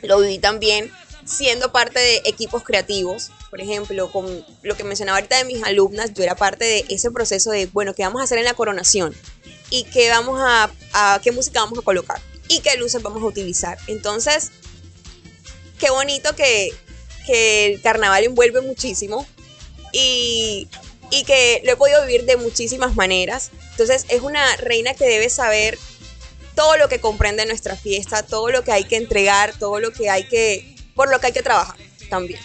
Lo 0.00 0.20
viví 0.20 0.38
también 0.38 0.90
siendo 1.32 1.72
parte 1.72 1.98
de 1.98 2.22
equipos 2.24 2.62
creativos. 2.62 3.30
Por 3.50 3.60
ejemplo, 3.60 4.10
con 4.12 4.44
lo 4.62 4.76
que 4.76 4.84
mencionaba 4.84 5.18
ahorita 5.18 5.38
de 5.38 5.44
mis 5.44 5.62
alumnas, 5.64 6.12
yo 6.14 6.22
era 6.22 6.34
parte 6.36 6.64
de 6.64 6.84
ese 6.88 7.10
proceso 7.10 7.50
de, 7.50 7.66
bueno, 7.66 7.94
¿qué 7.94 8.02
vamos 8.02 8.20
a 8.20 8.24
hacer 8.24 8.38
en 8.38 8.44
la 8.44 8.54
coronación? 8.54 9.14
¿Y 9.70 9.84
qué, 9.84 10.10
vamos 10.10 10.40
a, 10.40 10.70
a- 10.92 11.20
qué 11.22 11.32
música 11.32 11.60
vamos 11.60 11.78
a 11.78 11.82
colocar? 11.82 12.20
¿Y 12.48 12.60
qué 12.60 12.76
luces 12.76 13.02
vamos 13.02 13.22
a 13.22 13.26
utilizar? 13.26 13.78
Entonces, 13.86 14.50
qué 15.78 15.90
bonito 15.90 16.34
que, 16.36 16.70
que 17.26 17.66
el 17.66 17.80
carnaval 17.80 18.24
envuelve 18.24 18.60
muchísimo 18.60 19.26
y, 19.92 20.68
y 21.10 21.24
que 21.24 21.62
lo 21.64 21.72
he 21.72 21.76
podido 21.76 22.02
vivir 22.06 22.24
de 22.24 22.36
muchísimas 22.36 22.94
maneras. 22.94 23.50
Entonces 23.72 24.04
es 24.08 24.20
una 24.20 24.56
reina 24.56 24.94
que 24.94 25.06
debe 25.06 25.30
saber 25.30 25.78
todo 26.54 26.76
lo 26.76 26.88
que 26.90 27.00
comprende 27.00 27.46
nuestra 27.46 27.76
fiesta, 27.76 28.22
todo 28.22 28.50
lo 28.50 28.62
que 28.62 28.72
hay 28.72 28.84
que 28.84 28.96
entregar, 28.96 29.58
todo 29.58 29.80
lo 29.80 29.90
que 29.90 30.10
hay 30.10 30.28
que, 30.28 30.76
por 30.94 31.10
lo 31.10 31.20
que 31.20 31.28
hay 31.28 31.32
que 31.32 31.42
trabajar 31.42 31.76
también. 32.10 32.40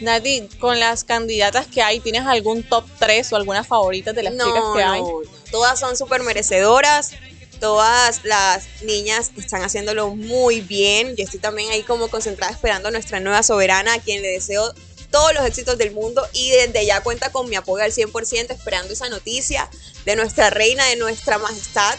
Nati, 0.00 0.48
con 0.60 0.78
las 0.78 1.04
candidatas 1.04 1.66
que 1.66 1.82
hay, 1.82 2.00
¿tienes 2.00 2.26
algún 2.26 2.62
top 2.62 2.84
3 2.98 3.32
o 3.32 3.36
alguna 3.36 3.64
favorita 3.64 4.12
de 4.12 4.22
las 4.22 4.34
chicas 4.34 4.62
que 4.74 4.82
hay? 4.82 5.00
no, 5.00 5.22
todas 5.50 5.80
son 5.80 5.96
súper 5.96 6.22
merecedoras. 6.22 7.12
Todas 7.60 8.22
las 8.24 8.64
niñas 8.82 9.30
están 9.38 9.62
haciéndolo 9.62 10.14
muy 10.14 10.60
bien. 10.60 11.16
Yo 11.16 11.24
estoy 11.24 11.40
también 11.40 11.70
ahí 11.70 11.82
como 11.82 12.08
concentrada 12.08 12.52
esperando 12.52 12.88
a 12.88 12.90
nuestra 12.90 13.18
nueva 13.18 13.42
soberana, 13.42 13.94
a 13.94 13.98
quien 13.98 14.20
le 14.20 14.28
deseo 14.28 14.74
todos 15.10 15.32
los 15.32 15.46
éxitos 15.46 15.78
del 15.78 15.92
mundo 15.92 16.26
y 16.34 16.50
desde 16.50 16.84
ya 16.84 17.02
cuenta 17.02 17.32
con 17.32 17.48
mi 17.48 17.56
apoyo 17.56 17.82
al 17.82 17.92
100% 17.92 18.50
esperando 18.50 18.92
esa 18.92 19.08
noticia 19.08 19.70
de 20.04 20.16
nuestra 20.16 20.50
reina, 20.50 20.84
de 20.86 20.96
nuestra 20.96 21.38
majestad. 21.38 21.96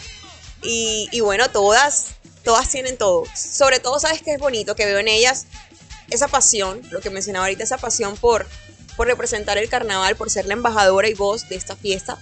Y, 0.62 1.08
y 1.10 1.20
bueno, 1.20 1.50
todas, 1.50 2.06
todas 2.44 2.68
tienen 2.70 2.96
todo. 2.96 3.24
Sobre 3.34 3.80
todo, 3.80 3.98
¿sabes 3.98 4.22
qué 4.22 4.34
es 4.34 4.38
bonito? 4.38 4.76
Que 4.76 4.86
veo 4.86 4.98
en 4.98 5.08
ellas 5.08 5.46
esa 6.10 6.28
pasión, 6.28 6.80
lo 6.90 7.00
que 7.00 7.10
mencionaba 7.10 7.46
ahorita, 7.46 7.64
esa 7.64 7.78
pasión 7.78 8.16
por, 8.16 8.46
por 8.96 9.06
representar 9.06 9.58
el 9.58 9.68
carnaval, 9.68 10.16
por 10.16 10.30
ser 10.30 10.46
la 10.46 10.54
embajadora 10.54 11.08
y 11.08 11.14
voz 11.14 11.48
de 11.48 11.56
esta 11.56 11.76
fiesta. 11.76 12.18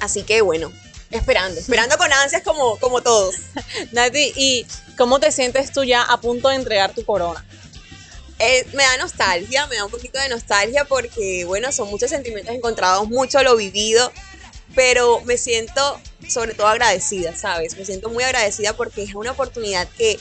Así 0.00 0.22
que 0.22 0.40
bueno, 0.40 0.72
esperando, 1.10 1.58
esperando 1.58 1.96
con 1.96 2.12
ansias 2.12 2.42
como, 2.42 2.78
como 2.78 3.02
todos. 3.02 3.36
Nati, 3.92 4.32
¿y 4.36 4.66
cómo 4.96 5.20
te 5.20 5.32
sientes 5.32 5.72
tú 5.72 5.84
ya 5.84 6.02
a 6.02 6.20
punto 6.20 6.48
de 6.48 6.56
entregar 6.56 6.94
tu 6.94 7.04
corona? 7.04 7.44
Eh, 8.38 8.66
me 8.72 8.82
da 8.82 8.96
nostalgia, 8.96 9.66
me 9.68 9.76
da 9.76 9.84
un 9.84 9.90
poquito 9.90 10.18
de 10.18 10.28
nostalgia 10.28 10.84
porque, 10.84 11.44
bueno, 11.44 11.70
son 11.70 11.88
muchos 11.88 12.10
sentimientos 12.10 12.54
encontrados, 12.54 13.08
mucho 13.08 13.42
lo 13.44 13.56
vivido, 13.56 14.12
pero 14.74 15.20
me 15.20 15.36
siento 15.36 16.00
sobre 16.28 16.54
todo 16.54 16.66
agradecida, 16.66 17.36
¿sabes? 17.36 17.76
Me 17.76 17.84
siento 17.84 18.08
muy 18.10 18.24
agradecida 18.24 18.72
porque 18.72 19.04
es 19.04 19.14
una 19.14 19.32
oportunidad 19.32 19.88
que, 19.96 20.18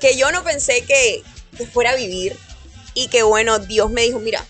que 0.00 0.16
yo 0.16 0.32
no 0.32 0.42
pensé 0.42 0.84
que, 0.84 1.22
fuera 1.66 1.90
a 1.90 1.96
vivir 1.96 2.36
y 2.94 3.08
que, 3.08 3.22
bueno, 3.22 3.58
Dios 3.58 3.90
me 3.90 4.02
dijo, 4.02 4.18
mira, 4.18 4.44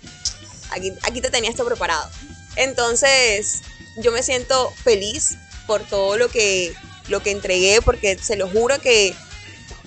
aquí, 0.71 0.93
aquí 1.03 1.21
te 1.21 1.31
tenía 1.31 1.51
esto 1.51 1.65
preparado. 1.65 2.09
Entonces, 2.57 3.63
yo 3.99 4.13
me 4.13 4.23
siento 4.23 4.71
feliz 4.83 5.37
por 5.67 5.83
todo 5.83 6.17
lo 6.17 6.29
que, 6.29 6.75
lo 7.09 7.23
que 7.23 7.31
entregué, 7.31 7.81
porque 7.83 8.19
se 8.19 8.37
lo 8.37 8.49
juro 8.49 8.81
que, 8.81 9.15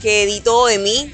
que 0.01 0.25
di 0.25 0.39
todo 0.39 0.67
de 0.67 0.79
mí, 0.79 1.13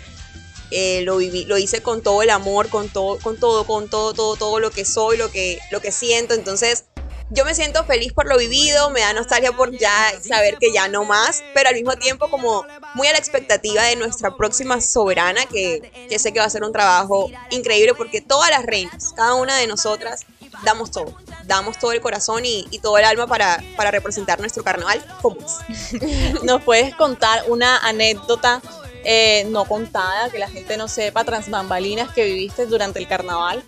eh, 0.71 1.01
lo 1.01 1.17
viví, 1.17 1.45
lo 1.45 1.57
hice 1.57 1.81
con 1.81 2.01
todo 2.01 2.23
el 2.23 2.29
amor, 2.29 2.69
con 2.69 2.89
todo, 2.89 3.19
con 3.19 3.37
todo, 3.37 3.65
con 3.65 3.89
todo, 3.89 4.13
todo, 4.13 4.35
todo 4.37 4.59
lo 4.59 4.71
que 4.71 4.85
soy, 4.85 5.17
lo 5.17 5.29
que, 5.31 5.59
lo 5.71 5.81
que 5.81 5.91
siento. 5.91 6.33
Entonces, 6.33 6.85
yo 7.31 7.45
me 7.45 7.55
siento 7.55 7.83
feliz 7.85 8.11
por 8.13 8.27
lo 8.27 8.37
vivido, 8.37 8.89
me 8.89 8.99
da 8.99 9.13
nostalgia 9.13 9.51
por 9.53 9.71
ya 9.71 10.11
saber 10.21 10.57
que 10.59 10.71
ya 10.73 10.87
no 10.89 11.05
más, 11.05 11.43
pero 11.53 11.69
al 11.69 11.75
mismo 11.75 11.95
tiempo 11.95 12.29
como 12.29 12.65
muy 12.93 13.07
a 13.07 13.13
la 13.13 13.17
expectativa 13.17 13.83
de 13.83 13.95
nuestra 13.95 14.35
próxima 14.35 14.81
soberana, 14.81 15.45
que, 15.45 16.07
que 16.09 16.19
sé 16.19 16.33
que 16.33 16.39
va 16.39 16.45
a 16.45 16.49
ser 16.49 16.63
un 16.63 16.73
trabajo 16.73 17.31
increíble 17.49 17.93
porque 17.95 18.21
todas 18.21 18.49
las 18.51 18.65
reinas, 18.65 19.13
cada 19.15 19.35
una 19.35 19.57
de 19.57 19.67
nosotras, 19.67 20.25
damos 20.63 20.91
todo, 20.91 21.15
damos 21.45 21.79
todo 21.79 21.93
el 21.93 22.01
corazón 22.01 22.45
y, 22.45 22.67
y 22.69 22.79
todo 22.79 22.97
el 22.97 23.05
alma 23.05 23.27
para, 23.27 23.63
para 23.77 23.91
representar 23.91 24.39
nuestro 24.39 24.63
carnaval 24.63 25.03
como 25.21 25.37
es. 25.39 26.03
¿Nos 26.43 26.61
puedes 26.63 26.93
contar 26.95 27.43
una 27.47 27.77
anécdota 27.77 28.61
eh, 29.03 29.45
no 29.49 29.65
contada, 29.65 30.29
que 30.29 30.37
la 30.37 30.49
gente 30.49 30.75
no 30.75 30.89
sepa, 30.89 31.23
tras 31.23 31.49
bambalinas 31.49 32.13
que 32.13 32.25
viviste 32.25 32.65
durante 32.65 32.99
el 32.99 33.07
carnaval? 33.07 33.63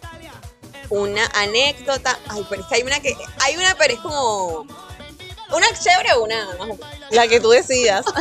Una 0.95 1.25
anécdota, 1.33 2.19
ay, 2.29 2.45
pero 2.47 2.61
es 2.61 2.67
que 2.67 2.75
hay 2.75 2.83
una 2.83 2.99
que, 2.99 3.17
hay 3.39 3.55
una, 3.57 3.73
pero 3.75 3.93
es 3.95 3.99
como, 3.99 4.67
una 5.51 5.67
chévere 5.79 6.13
o 6.13 6.23
una. 6.23 6.47
La 7.09 7.27
que 7.27 7.39
tú 7.39 7.49
decidas. 7.49 8.05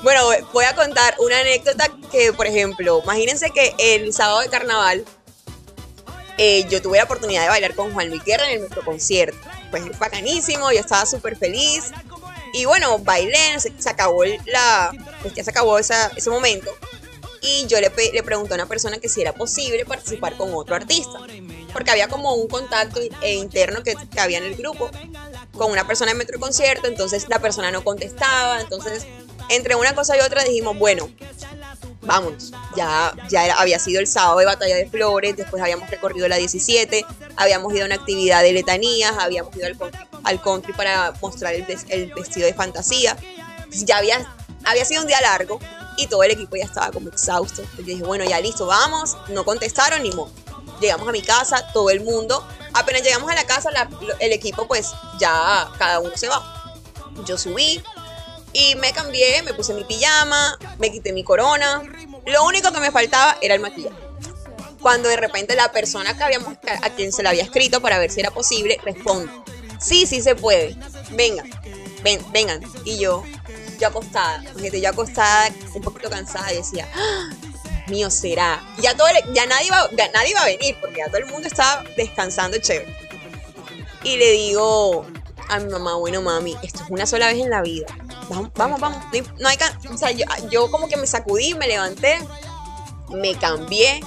Bueno, 0.00 0.28
voy 0.52 0.64
a 0.64 0.76
contar 0.76 1.16
una 1.18 1.40
anécdota 1.40 1.88
que, 2.12 2.32
por 2.32 2.46
ejemplo, 2.46 3.00
imagínense 3.02 3.50
que 3.50 3.74
el 3.80 4.12
sábado 4.12 4.38
de 4.38 4.48
carnaval 4.48 5.04
eh, 6.36 6.64
yo 6.70 6.80
tuve 6.80 6.98
la 6.98 7.04
oportunidad 7.04 7.42
de 7.42 7.48
bailar 7.48 7.74
con 7.74 7.92
Juan 7.92 8.08
Luis 8.08 8.22
Guerra 8.22 8.48
en 8.52 8.60
nuestro 8.60 8.84
concierto. 8.84 9.36
Pues 9.72 9.84
es 9.86 9.98
bacanísimo, 9.98 10.70
yo 10.70 10.78
estaba 10.78 11.04
súper 11.04 11.36
feliz. 11.36 11.86
Y 12.52 12.64
bueno, 12.64 12.98
bailé, 13.00 13.58
se, 13.58 13.72
se 13.76 13.88
acabó 13.90 14.22
la, 14.46 14.92
pues 15.20 15.34
ya 15.34 15.42
se 15.42 15.50
acabó 15.50 15.78
esa- 15.80 16.12
ese 16.16 16.30
momento. 16.30 16.70
Y 17.42 17.66
yo 17.66 17.80
le, 17.80 17.90
le 18.12 18.22
pregunté 18.22 18.54
a 18.54 18.56
una 18.56 18.66
persona 18.66 18.98
que 18.98 19.08
si 19.08 19.20
era 19.20 19.32
posible 19.32 19.84
participar 19.84 20.36
con 20.36 20.54
otro 20.54 20.76
artista. 20.76 21.18
Porque 21.78 21.92
había 21.92 22.08
como 22.08 22.34
un 22.34 22.48
contacto 22.48 22.98
eh, 23.22 23.34
interno 23.34 23.84
que, 23.84 23.94
que 23.94 24.18
había 24.20 24.38
en 24.38 24.44
el 24.46 24.56
grupo 24.56 24.90
con 25.56 25.70
una 25.70 25.86
persona 25.86 26.10
en 26.10 26.18
Metro 26.18 26.40
Concierto, 26.40 26.88
entonces 26.88 27.26
la 27.28 27.38
persona 27.38 27.70
no 27.70 27.84
contestaba, 27.84 28.60
entonces 28.60 29.06
entre 29.48 29.76
una 29.76 29.94
cosa 29.94 30.16
y 30.16 30.20
otra 30.20 30.42
dijimos, 30.42 30.76
bueno, 30.76 31.08
vámonos, 32.02 32.50
ya, 32.76 33.14
ya 33.30 33.44
era- 33.44 33.60
había 33.60 33.78
sido 33.78 34.00
el 34.00 34.08
sábado 34.08 34.40
de 34.40 34.46
Batalla 34.46 34.74
de 34.74 34.90
Flores, 34.90 35.36
después 35.36 35.62
habíamos 35.62 35.88
recorrido 35.88 36.26
la 36.26 36.34
17, 36.34 37.04
habíamos 37.36 37.72
ido 37.72 37.84
a 37.84 37.86
una 37.86 37.94
actividad 37.94 38.42
de 38.42 38.52
letanías, 38.52 39.14
habíamos 39.16 39.54
ido 39.54 39.66
al 39.66 39.78
country, 39.78 40.00
al 40.24 40.42
country 40.42 40.72
para 40.72 41.12
mostrar 41.22 41.54
el, 41.54 41.64
el 41.90 42.12
vestido 42.12 42.44
de 42.48 42.54
fantasía, 42.54 43.16
ya 43.70 43.98
había, 43.98 44.34
había 44.64 44.84
sido 44.84 45.02
un 45.02 45.06
día 45.06 45.20
largo 45.20 45.60
y 45.96 46.08
todo 46.08 46.24
el 46.24 46.32
equipo 46.32 46.56
ya 46.56 46.64
estaba 46.64 46.90
como 46.90 47.08
exhausto, 47.08 47.62
entonces 47.62 47.86
dije, 47.86 48.02
bueno, 48.02 48.24
ya 48.24 48.40
listo, 48.40 48.66
vamos, 48.66 49.16
no 49.28 49.44
contestaron 49.44 50.02
ni 50.02 50.10
modo. 50.10 50.32
Llegamos 50.80 51.08
a 51.08 51.12
mi 51.12 51.22
casa, 51.22 51.66
todo 51.72 51.90
el 51.90 52.00
mundo. 52.00 52.46
Apenas 52.74 53.02
llegamos 53.02 53.30
a 53.30 53.34
la 53.34 53.44
casa, 53.44 53.70
el 54.20 54.32
equipo, 54.32 54.66
pues 54.66 54.92
ya 55.18 55.70
cada 55.78 56.00
uno 56.00 56.16
se 56.16 56.28
va. 56.28 56.74
Yo 57.24 57.36
subí 57.36 57.82
y 58.52 58.74
me 58.76 58.92
cambié, 58.92 59.42
me 59.42 59.54
puse 59.54 59.74
mi 59.74 59.84
pijama, 59.84 60.58
me 60.78 60.90
quité 60.90 61.12
mi 61.12 61.24
corona. 61.24 61.82
Lo 62.26 62.44
único 62.44 62.72
que 62.72 62.80
me 62.80 62.90
faltaba 62.90 63.36
era 63.40 63.54
el 63.54 63.60
maquillaje. 63.60 63.96
Cuando 64.80 65.08
de 65.08 65.16
repente 65.16 65.56
la 65.56 65.72
persona 65.72 66.10
a 66.82 66.90
quien 66.90 67.12
se 67.12 67.22
le 67.22 67.28
había 67.28 67.42
escrito 67.42 67.80
para 67.80 67.98
ver 67.98 68.10
si 68.10 68.20
era 68.20 68.30
posible, 68.30 68.78
responde: 68.84 69.30
Sí, 69.80 70.06
sí 70.06 70.22
se 70.22 70.36
puede. 70.36 70.76
Vengan, 71.10 71.50
ven, 72.02 72.24
vengan. 72.32 72.62
Y 72.84 72.98
yo, 72.98 73.24
yo 73.80 73.88
acostada, 73.88 74.44
yo 74.54 74.88
acostada, 74.88 75.50
un 75.74 75.82
poquito 75.82 76.10
cansada, 76.10 76.48
decía, 76.48 76.88
"Ah, 76.94 77.30
mío, 77.88 78.10
será. 78.10 78.62
Ya, 78.78 78.96
todo 78.96 79.08
ya 79.32 79.46
nadie, 79.46 79.70
ya 79.96 80.08
nadie 80.12 80.30
iba 80.30 80.40
a 80.40 80.46
venir 80.46 80.76
porque 80.80 80.98
ya 80.98 81.06
todo 81.06 81.18
el 81.18 81.26
mundo 81.26 81.48
estaba 81.48 81.84
descansando 81.96 82.58
chévere. 82.58 82.94
Y 84.04 84.16
le 84.16 84.30
digo 84.32 85.06
a 85.48 85.58
mi 85.58 85.70
mamá, 85.70 85.94
bueno, 85.96 86.22
mami, 86.22 86.56
esto 86.62 86.84
es 86.84 86.90
una 86.90 87.06
sola 87.06 87.28
vez 87.28 87.42
en 87.42 87.50
la 87.50 87.62
vida. 87.62 87.86
Vamos, 88.28 88.50
vamos, 88.54 88.80
vamos. 88.80 88.98
No 89.38 89.48
hay, 89.48 89.58
no 89.84 89.94
o 89.94 89.98
sea, 89.98 90.10
yo, 90.10 90.24
yo 90.50 90.70
como 90.70 90.88
que 90.88 90.96
me 90.96 91.06
sacudí, 91.06 91.54
me 91.54 91.66
levanté, 91.66 92.18
me 93.10 93.34
cambié. 93.36 94.00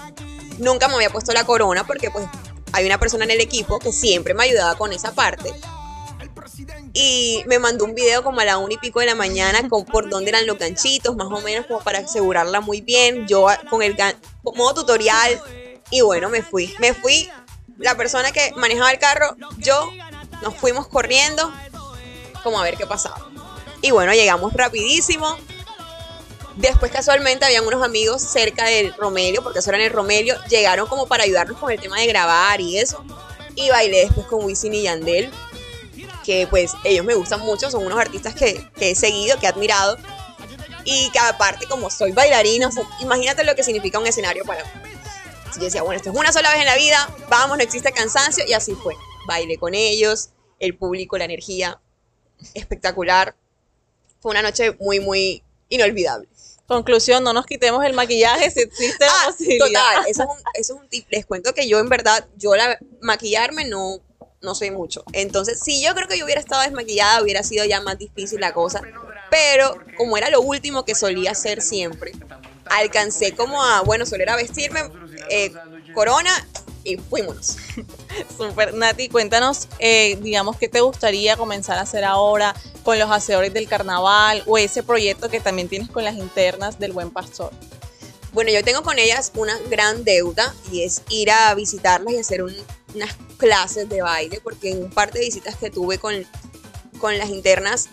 Nunca 0.59 0.87
me 0.87 0.95
había 0.95 1.09
puesto 1.09 1.33
la 1.33 1.43
corona 1.43 1.85
porque 1.85 2.11
pues 2.11 2.25
hay 2.73 2.85
una 2.85 2.99
persona 2.99 3.25
en 3.25 3.31
el 3.31 3.41
equipo 3.41 3.79
que 3.79 3.91
siempre 3.91 4.33
me 4.33 4.43
ayudaba 4.43 4.75
con 4.77 4.93
esa 4.93 5.13
parte. 5.13 5.53
Y 6.93 7.43
me 7.47 7.57
mandó 7.59 7.85
un 7.85 7.95
video 7.95 8.21
como 8.23 8.41
a 8.41 8.45
la 8.45 8.57
una 8.57 8.73
y 8.73 8.77
pico 8.77 8.99
de 8.99 9.05
la 9.05 9.15
mañana 9.15 9.67
con 9.69 9.85
por 9.85 10.09
dónde 10.09 10.29
eran 10.29 10.45
los 10.45 10.57
ganchitos, 10.57 11.15
más 11.15 11.27
o 11.27 11.39
menos 11.41 11.65
como 11.65 11.79
para 11.79 11.99
asegurarla 11.99 12.59
muy 12.59 12.81
bien. 12.81 13.27
Yo 13.27 13.47
a- 13.47 13.57
con 13.69 13.81
el 13.81 13.95
gan- 13.95 14.15
modo 14.43 14.73
tutorial. 14.73 15.41
Y 15.89 16.01
bueno, 16.01 16.29
me 16.29 16.41
fui. 16.41 16.73
Me 16.79 16.93
fui. 16.93 17.29
La 17.77 17.95
persona 17.95 18.31
que 18.31 18.51
manejaba 18.57 18.91
el 18.91 18.99
carro, 18.99 19.35
yo, 19.57 19.89
nos 20.41 20.53
fuimos 20.55 20.87
corriendo 20.87 21.51
como 22.43 22.59
a 22.59 22.63
ver 22.63 22.75
qué 22.75 22.85
pasaba. 22.85 23.17
Y 23.81 23.91
bueno, 23.91 24.13
llegamos 24.13 24.53
rapidísimo. 24.53 25.37
Después 26.57 26.91
casualmente 26.91 27.45
habían 27.45 27.65
unos 27.65 27.83
amigos 27.83 28.21
cerca 28.21 28.65
del 28.65 28.93
Romelio, 28.95 29.41
porque 29.41 29.59
eso 29.59 29.69
era 29.69 29.79
en 29.79 29.85
el 29.85 29.91
Romelio, 29.91 30.35
llegaron 30.49 30.85
como 30.87 31.07
para 31.07 31.23
ayudarnos 31.23 31.57
con 31.57 31.71
el 31.71 31.79
tema 31.79 31.97
de 31.99 32.07
grabar 32.07 32.59
y 32.59 32.77
eso. 32.77 33.03
Y 33.55 33.69
bailé 33.69 34.01
después 34.01 34.27
con 34.27 34.43
Wisin 34.43 34.73
y 34.73 34.83
Yandel, 34.83 35.31
que 36.23 36.47
pues 36.47 36.73
ellos 36.83 37.05
me 37.05 37.13
gustan 37.15 37.39
mucho, 37.41 37.69
son 37.71 37.85
unos 37.85 37.99
artistas 37.99 38.33
que, 38.35 38.69
que 38.75 38.91
he 38.91 38.95
seguido, 38.95 39.39
que 39.39 39.45
he 39.45 39.49
admirado. 39.49 39.97
Y 40.83 41.09
que 41.11 41.19
aparte 41.19 41.67
como 41.67 41.89
soy 41.91 42.11
bailarina, 42.11 42.67
o 42.67 42.71
sea, 42.71 42.83
imagínate 43.01 43.43
lo 43.43 43.53
que 43.55 43.63
significa 43.63 43.99
un 43.99 44.07
escenario 44.07 44.43
para 44.45 44.63
mí. 44.63 44.69
Entonces 45.37 45.57
yo 45.57 45.65
decía, 45.65 45.81
bueno, 45.83 45.97
esto 45.97 46.09
es 46.09 46.15
una 46.15 46.31
sola 46.31 46.49
vez 46.51 46.59
en 46.61 46.65
la 46.65 46.75
vida, 46.75 47.07
vamos, 47.29 47.57
no 47.57 47.63
existe 47.63 47.91
cansancio, 47.91 48.43
y 48.47 48.53
así 48.53 48.73
fue. 48.73 48.95
Bailé 49.27 49.57
con 49.57 49.75
ellos, 49.75 50.29
el 50.59 50.75
público, 50.75 51.17
la 51.19 51.25
energía, 51.25 51.79
espectacular. 52.55 53.35
Fue 54.19 54.31
una 54.31 54.41
noche 54.41 54.75
muy, 54.79 54.99
muy 54.99 55.43
inolvidable. 55.69 56.27
Conclusión, 56.67 57.23
no 57.23 57.33
nos 57.33 57.45
quitemos 57.45 57.83
el 57.85 57.93
maquillaje 57.93 58.49
si 58.49 58.61
existe 58.61 59.05
la 59.05 59.11
Ah, 59.11 59.25
posibilidad. 59.27 59.67
total, 59.67 60.05
eso 60.07 60.23
es, 60.23 60.29
un, 60.29 60.37
eso 60.53 60.73
es 60.75 60.79
un 60.81 60.89
tip. 60.89 61.05
Les 61.09 61.25
cuento 61.25 61.53
que 61.53 61.67
yo 61.67 61.79
en 61.79 61.89
verdad, 61.89 62.27
yo 62.37 62.55
la 62.55 62.77
maquillarme 63.01 63.65
no, 63.65 63.99
no 64.41 64.55
soy 64.55 64.71
mucho. 64.71 65.03
Entonces, 65.13 65.59
si 65.63 65.81
yo 65.83 65.93
creo 65.93 66.07
que 66.07 66.17
yo 66.17 66.25
hubiera 66.25 66.41
estado 66.41 66.61
desmaquillada, 66.63 67.21
hubiera 67.21 67.43
sido 67.43 67.63
ya 67.65 67.81
más 67.81 67.97
difícil 67.97 68.39
la 68.39 68.53
cosa. 68.53 68.81
Pero 69.29 69.75
como 69.97 70.17
era 70.17 70.29
lo 70.29 70.41
último 70.41 70.83
que 70.83 70.95
solía 70.95 71.31
hacer 71.31 71.61
siempre, 71.61 72.11
alcancé 72.65 73.33
como 73.33 73.63
a, 73.63 73.81
bueno, 73.81 74.05
solo 74.05 74.23
era 74.23 74.35
vestirme, 74.35 74.81
eh, 75.29 75.51
corona 75.93 76.31
y 76.83 76.97
fuímonos. 76.97 77.57
Super, 78.37 78.73
Nati, 78.75 79.07
cuéntanos, 79.09 79.67
eh, 79.79 80.17
digamos, 80.21 80.57
qué 80.57 80.67
te 80.67 80.81
gustaría 80.81 81.37
comenzar 81.37 81.77
a 81.77 81.81
hacer 81.81 82.03
ahora 82.03 82.55
con 82.83 82.97
los 82.97 83.09
hacedores 83.11 83.53
del 83.53 83.67
carnaval 83.67 84.43
o 84.47 84.57
ese 84.57 84.81
proyecto 84.83 85.29
que 85.29 85.39
también 85.39 85.69
tienes 85.69 85.89
con 85.89 86.03
las 86.03 86.15
internas 86.15 86.79
del 86.79 86.91
Buen 86.91 87.11
Pastor. 87.11 87.51
Bueno, 88.33 88.49
yo 88.51 88.63
tengo 88.63 88.81
con 88.81 88.97
ellas 88.97 89.31
una 89.35 89.57
gran 89.69 90.03
deuda 90.03 90.53
y 90.71 90.83
es 90.83 91.01
ir 91.09 91.29
a 91.31 91.53
visitarlas 91.53 92.13
y 92.13 92.17
hacer 92.17 92.41
un- 92.43 92.55
unas 92.95 93.13
clases 93.41 93.89
de 93.89 94.03
baile, 94.03 94.39
porque 94.39 94.69
en 94.69 94.83
un 94.83 94.91
par 94.91 95.11
de 95.11 95.19
visitas 95.19 95.55
que 95.55 95.71
tuve 95.71 95.97
con, 95.97 96.13
con 96.99 97.17
las 97.17 97.29
internas, 97.29 97.89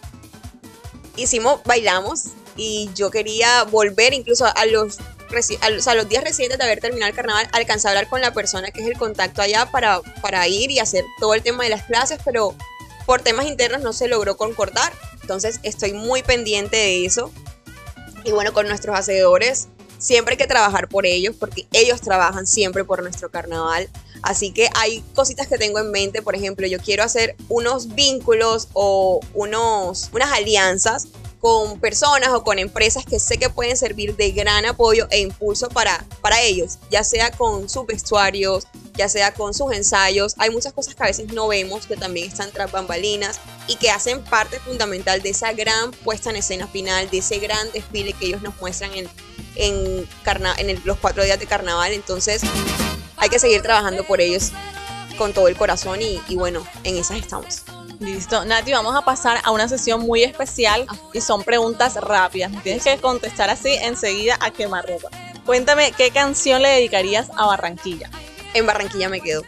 hicimos, 1.16 1.62
bailamos 1.64 2.24
y 2.54 2.90
yo 2.94 3.10
quería 3.10 3.64
volver 3.64 4.12
incluso 4.12 4.44
a 4.44 4.66
los, 4.66 4.98
a 5.62 5.70
los, 5.70 5.88
a 5.88 5.94
los 5.94 6.06
días 6.06 6.22
recientes 6.22 6.58
de 6.58 6.64
haber 6.64 6.80
terminado 6.80 7.08
el 7.08 7.16
carnaval, 7.16 7.48
alcanzar 7.52 7.88
a 7.88 7.92
hablar 7.92 8.10
con 8.10 8.20
la 8.20 8.34
persona 8.34 8.70
que 8.70 8.82
es 8.82 8.86
el 8.86 8.98
contacto 8.98 9.40
allá 9.40 9.70
para, 9.70 10.02
para 10.20 10.46
ir 10.46 10.70
y 10.70 10.80
hacer 10.80 11.02
todo 11.18 11.32
el 11.32 11.42
tema 11.42 11.64
de 11.64 11.70
las 11.70 11.84
clases, 11.84 12.20
pero 12.22 12.54
por 13.06 13.22
temas 13.22 13.46
internos 13.46 13.80
no 13.80 13.94
se 13.94 14.06
logró 14.06 14.36
concordar. 14.36 14.92
Entonces 15.22 15.60
estoy 15.62 15.94
muy 15.94 16.22
pendiente 16.22 16.76
de 16.76 17.06
eso. 17.06 17.32
Y 18.24 18.32
bueno, 18.32 18.52
con 18.52 18.68
nuestros 18.68 18.98
hacedores 18.98 19.68
siempre 19.98 20.32
hay 20.32 20.38
que 20.38 20.46
trabajar 20.46 20.88
por 20.88 21.06
ellos 21.06 21.36
porque 21.38 21.66
ellos 21.72 22.00
trabajan 22.00 22.46
siempre 22.46 22.84
por 22.84 23.02
nuestro 23.02 23.30
carnaval. 23.30 23.88
Así 24.22 24.52
que 24.52 24.68
hay 24.74 25.02
cositas 25.14 25.46
que 25.46 25.58
tengo 25.58 25.78
en 25.78 25.90
mente, 25.90 26.22
por 26.22 26.34
ejemplo, 26.34 26.66
yo 26.66 26.78
quiero 26.78 27.04
hacer 27.04 27.36
unos 27.48 27.94
vínculos 27.94 28.68
o 28.72 29.20
unos, 29.34 30.10
unas 30.12 30.32
alianzas 30.32 31.08
con 31.40 31.78
personas 31.78 32.30
o 32.30 32.42
con 32.42 32.58
empresas 32.58 33.04
que 33.04 33.20
sé 33.20 33.38
que 33.38 33.48
pueden 33.48 33.76
servir 33.76 34.16
de 34.16 34.32
gran 34.32 34.66
apoyo 34.66 35.06
e 35.10 35.20
impulso 35.20 35.68
para, 35.68 36.04
para 36.20 36.40
ellos, 36.42 36.78
ya 36.90 37.04
sea 37.04 37.30
con 37.30 37.68
sus 37.68 37.86
vestuarios, 37.86 38.66
ya 38.94 39.08
sea 39.08 39.32
con 39.32 39.54
sus 39.54 39.72
ensayos. 39.72 40.34
Hay 40.38 40.50
muchas 40.50 40.72
cosas 40.72 40.96
que 40.96 41.02
a 41.04 41.06
veces 41.06 41.32
no 41.32 41.46
vemos 41.46 41.86
que 41.86 41.96
también 41.96 42.28
están 42.28 42.50
tras 42.50 42.72
bambalinas 42.72 43.38
y 43.68 43.76
que 43.76 43.90
hacen 43.90 44.22
parte 44.24 44.58
fundamental 44.58 45.22
de 45.22 45.30
esa 45.30 45.52
gran 45.52 45.92
puesta 45.92 46.30
en 46.30 46.36
escena 46.36 46.66
final, 46.66 47.08
de 47.08 47.18
ese 47.18 47.38
gran 47.38 47.70
desfile 47.72 48.12
que 48.14 48.26
ellos 48.26 48.42
nos 48.42 48.60
muestran 48.60 48.92
en, 48.94 49.08
en, 49.54 50.08
carna- 50.24 50.56
en 50.58 50.80
los 50.84 50.98
cuatro 50.98 51.22
días 51.22 51.38
de 51.38 51.46
carnaval. 51.46 51.92
Entonces 51.92 52.42
hay 53.16 53.28
que 53.28 53.38
seguir 53.38 53.62
trabajando 53.62 54.04
por 54.04 54.20
ellos 54.20 54.50
con 55.16 55.32
todo 55.32 55.46
el 55.46 55.56
corazón 55.56 56.02
y, 56.02 56.20
y 56.28 56.34
bueno, 56.34 56.66
en 56.82 56.96
esas 56.96 57.18
estamos. 57.18 57.62
Listo. 58.00 58.44
Nati, 58.44 58.72
vamos 58.72 58.94
a 58.94 59.02
pasar 59.02 59.38
a 59.42 59.50
una 59.50 59.68
sesión 59.68 60.00
muy 60.00 60.22
especial 60.22 60.86
y 61.12 61.20
son 61.20 61.42
preguntas 61.42 61.96
rápidas. 61.96 62.52
Tienes 62.62 62.84
que 62.84 62.96
contestar 62.98 63.50
así 63.50 63.74
enseguida 63.74 64.36
a 64.40 64.50
quemarropa. 64.52 65.08
Cuéntame, 65.44 65.92
¿qué 65.92 66.10
canción 66.10 66.62
le 66.62 66.68
dedicarías 66.68 67.30
a 67.36 67.46
Barranquilla? 67.46 68.10
En 68.54 68.66
Barranquilla 68.66 69.08
me 69.08 69.20
quedo. 69.20 69.42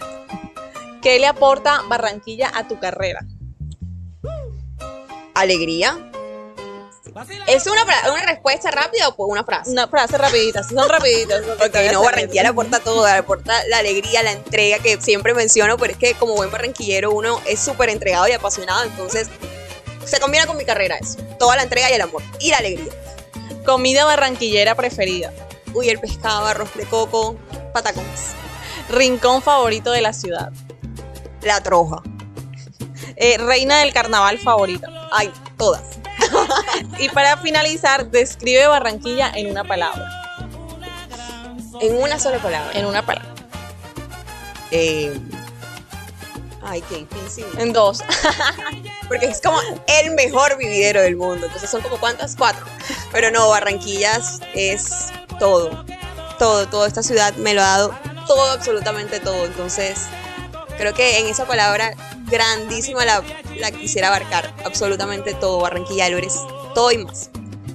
¿Qué 1.00 1.18
le 1.18 1.26
aporta 1.26 1.82
Barranquilla 1.88 2.50
a 2.54 2.66
tu 2.66 2.78
carrera? 2.78 3.24
Alegría. 5.34 6.09
¿Es 7.46 7.66
una, 7.66 7.82
una 7.82 8.26
respuesta 8.26 8.70
rápida 8.70 9.08
o 9.08 9.26
una 9.26 9.44
frase? 9.44 9.70
Una 9.70 9.88
frase 9.88 10.16
rapidita, 10.18 10.62
son 10.62 10.88
rapiditas. 10.88 11.42
Ok, 11.66 11.76
no, 11.92 12.02
Barranquilla 12.02 12.42
le 12.42 12.48
aporta 12.48 12.80
todo, 12.84 13.04
le 13.06 13.12
aporta 13.12 13.64
la 13.68 13.78
alegría, 13.78 14.22
la 14.22 14.32
entrega 14.32 14.78
que 14.78 15.00
siempre 15.00 15.34
menciono, 15.34 15.76
pero 15.76 15.92
es 15.92 15.98
que 15.98 16.14
como 16.14 16.34
buen 16.34 16.50
barranquillero 16.50 17.10
uno 17.10 17.40
es 17.46 17.60
súper 17.60 17.88
entregado 17.90 18.28
y 18.28 18.32
apasionado, 18.32 18.84
entonces 18.84 19.28
se 20.04 20.18
combina 20.20 20.46
con 20.46 20.56
mi 20.56 20.64
carrera 20.64 20.96
eso, 20.98 21.18
toda 21.38 21.56
la 21.56 21.62
entrega 21.62 21.90
y 21.90 21.94
el 21.94 22.00
amor, 22.00 22.22
y 22.40 22.50
la 22.50 22.58
alegría. 22.58 22.92
Comida 23.64 24.04
barranquillera 24.04 24.74
preferida. 24.74 25.32
Uy, 25.74 25.88
el 25.90 26.00
pescado, 26.00 26.46
arroz 26.46 26.74
de 26.74 26.84
coco, 26.86 27.36
patacones, 27.72 28.32
Rincón 28.88 29.40
favorito 29.42 29.92
de 29.92 30.00
la 30.00 30.12
ciudad. 30.12 30.50
la 31.42 31.62
troja, 31.62 32.02
Eh, 33.16 33.36
reina 33.38 33.78
del 33.80 33.92
carnaval 33.92 34.38
favorita. 34.38 34.88
ay, 35.12 35.30
todas. 35.58 35.82
Y 36.98 37.08
para 37.08 37.36
finalizar, 37.36 38.10
describe 38.10 38.66
Barranquilla 38.66 39.30
en 39.34 39.50
una 39.50 39.64
palabra. 39.64 40.08
En 41.80 41.96
una 41.96 42.18
sola 42.18 42.38
palabra. 42.38 42.70
En 42.78 42.86
una 42.86 43.04
palabra. 43.04 43.34
Eh, 44.70 45.18
ay, 46.62 46.82
qué 46.88 47.06
difícil. 47.06 47.46
En 47.58 47.72
dos. 47.72 48.02
Porque 49.08 49.26
es 49.26 49.40
como 49.40 49.58
el 49.86 50.14
mejor 50.14 50.56
vividero 50.58 51.00
del 51.02 51.16
mundo. 51.16 51.46
Entonces 51.46 51.70
son 51.70 51.82
como 51.82 51.98
cuántas, 51.98 52.36
cuatro. 52.36 52.64
Pero 53.12 53.30
no, 53.30 53.48
Barranquillas 53.48 54.40
es 54.54 55.08
todo. 55.38 55.84
Todo, 56.38 56.68
toda 56.68 56.86
esta 56.86 57.02
ciudad 57.02 57.34
me 57.34 57.54
lo 57.54 57.62
ha 57.62 57.66
dado 57.66 57.94
todo, 58.26 58.52
absolutamente 58.52 59.18
todo. 59.20 59.44
Entonces, 59.44 60.06
creo 60.80 60.94
que 60.94 61.18
en 61.18 61.26
esa 61.26 61.46
palabra 61.46 61.92
grandísima 62.30 63.04
la, 63.04 63.22
la 63.58 63.70
quisiera 63.70 64.08
abarcar. 64.08 64.54
Absolutamente 64.64 65.34
todo. 65.34 65.60
Barranquilla 65.60 66.08
lo 66.08 66.16
eres 66.16 66.40
todo 66.74 66.90
y 66.90 66.98
más. 66.98 67.30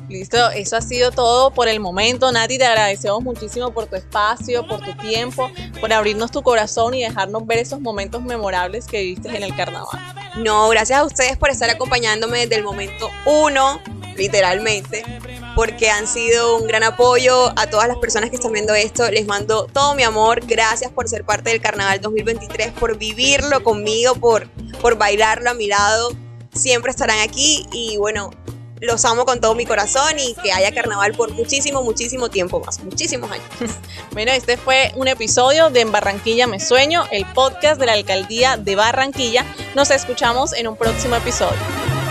Listo, 0.10 0.50
eso 0.52 0.78
ha 0.78 0.82
sido 0.82 1.12
todo 1.12 1.52
por 1.52 1.68
el 1.68 1.80
momento. 1.80 2.32
Nati, 2.32 2.58
te 2.58 2.66
agradecemos 2.66 3.24
muchísimo 3.24 3.72
por 3.72 3.88
tu 3.88 3.96
espacio, 3.96 4.66
por 4.68 4.80
tu 4.84 4.96
tiempo, 4.98 5.52
por 5.80 5.92
abrirnos 5.94 6.32
tu 6.32 6.42
corazón 6.42 6.94
y 6.94 7.02
dejarnos 7.02 7.46
ver 7.46 7.60
esos 7.60 7.80
momentos 7.80 8.22
memorables 8.24 8.86
que 8.86 9.02
viviste 9.02 9.36
en 9.36 9.44
el 9.44 9.56
carnaval. 9.56 10.00
No, 10.38 10.68
gracias 10.70 11.00
a 11.00 11.04
ustedes 11.04 11.38
por 11.38 11.50
estar 11.50 11.70
acompañándome 11.70 12.40
desde 12.40 12.56
el 12.56 12.64
momento 12.64 13.10
uno, 13.26 13.80
literalmente, 14.16 15.04
porque 15.56 15.90
han 15.90 16.08
sido 16.08 16.58
un 16.58 16.68
gran 16.68 16.84
apoyo 16.84 17.58
a 17.58 17.68
todas 17.70 17.88
las 17.88 17.98
personas 17.98 18.30
que 18.30 18.36
están 18.36 18.52
viendo 18.52 18.74
esto. 18.76 19.10
Les 19.10 19.26
mando 19.26 19.66
todo 19.66 19.96
mi 19.96 20.04
amor. 20.04 20.46
Gracias 20.46 20.92
por 20.92 21.08
ser 21.08 21.24
parte 21.24 21.50
del 21.50 21.62
Carnaval 21.62 22.02
2023, 22.02 22.74
por 22.74 22.98
vivirlo 22.98 23.64
conmigo, 23.64 24.16
por, 24.16 24.50
por 24.82 24.98
bailarlo 24.98 25.50
a 25.50 25.54
mi 25.54 25.68
lado. 25.68 26.12
Siempre 26.54 26.92
estarán 26.92 27.20
aquí 27.20 27.66
y 27.72 27.98
bueno, 27.98 28.32
los 28.82 29.04
amo 29.06 29.26
con 29.26 29.40
todo 29.40 29.56
mi 29.56 29.66
corazón 29.66 30.20
y 30.20 30.36
que 30.36 30.52
haya 30.52 30.74
carnaval 30.74 31.14
por 31.14 31.32
muchísimo, 31.32 31.84
muchísimo 31.84 32.30
tiempo 32.30 32.60
más, 32.60 32.80
muchísimos 32.84 33.32
años. 33.32 33.46
Bueno, 34.12 34.32
este 34.32 34.56
fue 34.56 34.94
un 34.96 35.10
episodio 35.10 35.70
de 35.70 35.82
En 35.82 35.92
Barranquilla 35.92 36.48
Me 36.48 36.60
Sueño, 36.60 37.04
el 37.12 37.26
podcast 37.34 37.80
de 37.80 37.86
la 37.86 37.94
alcaldía 37.94 38.56
de 38.56 38.76
Barranquilla. 38.76 39.46
Nos 39.76 39.92
escuchamos 39.92 40.54
en 40.54 40.68
un 40.68 40.78
próximo 40.78 41.16
episodio. 41.18 42.05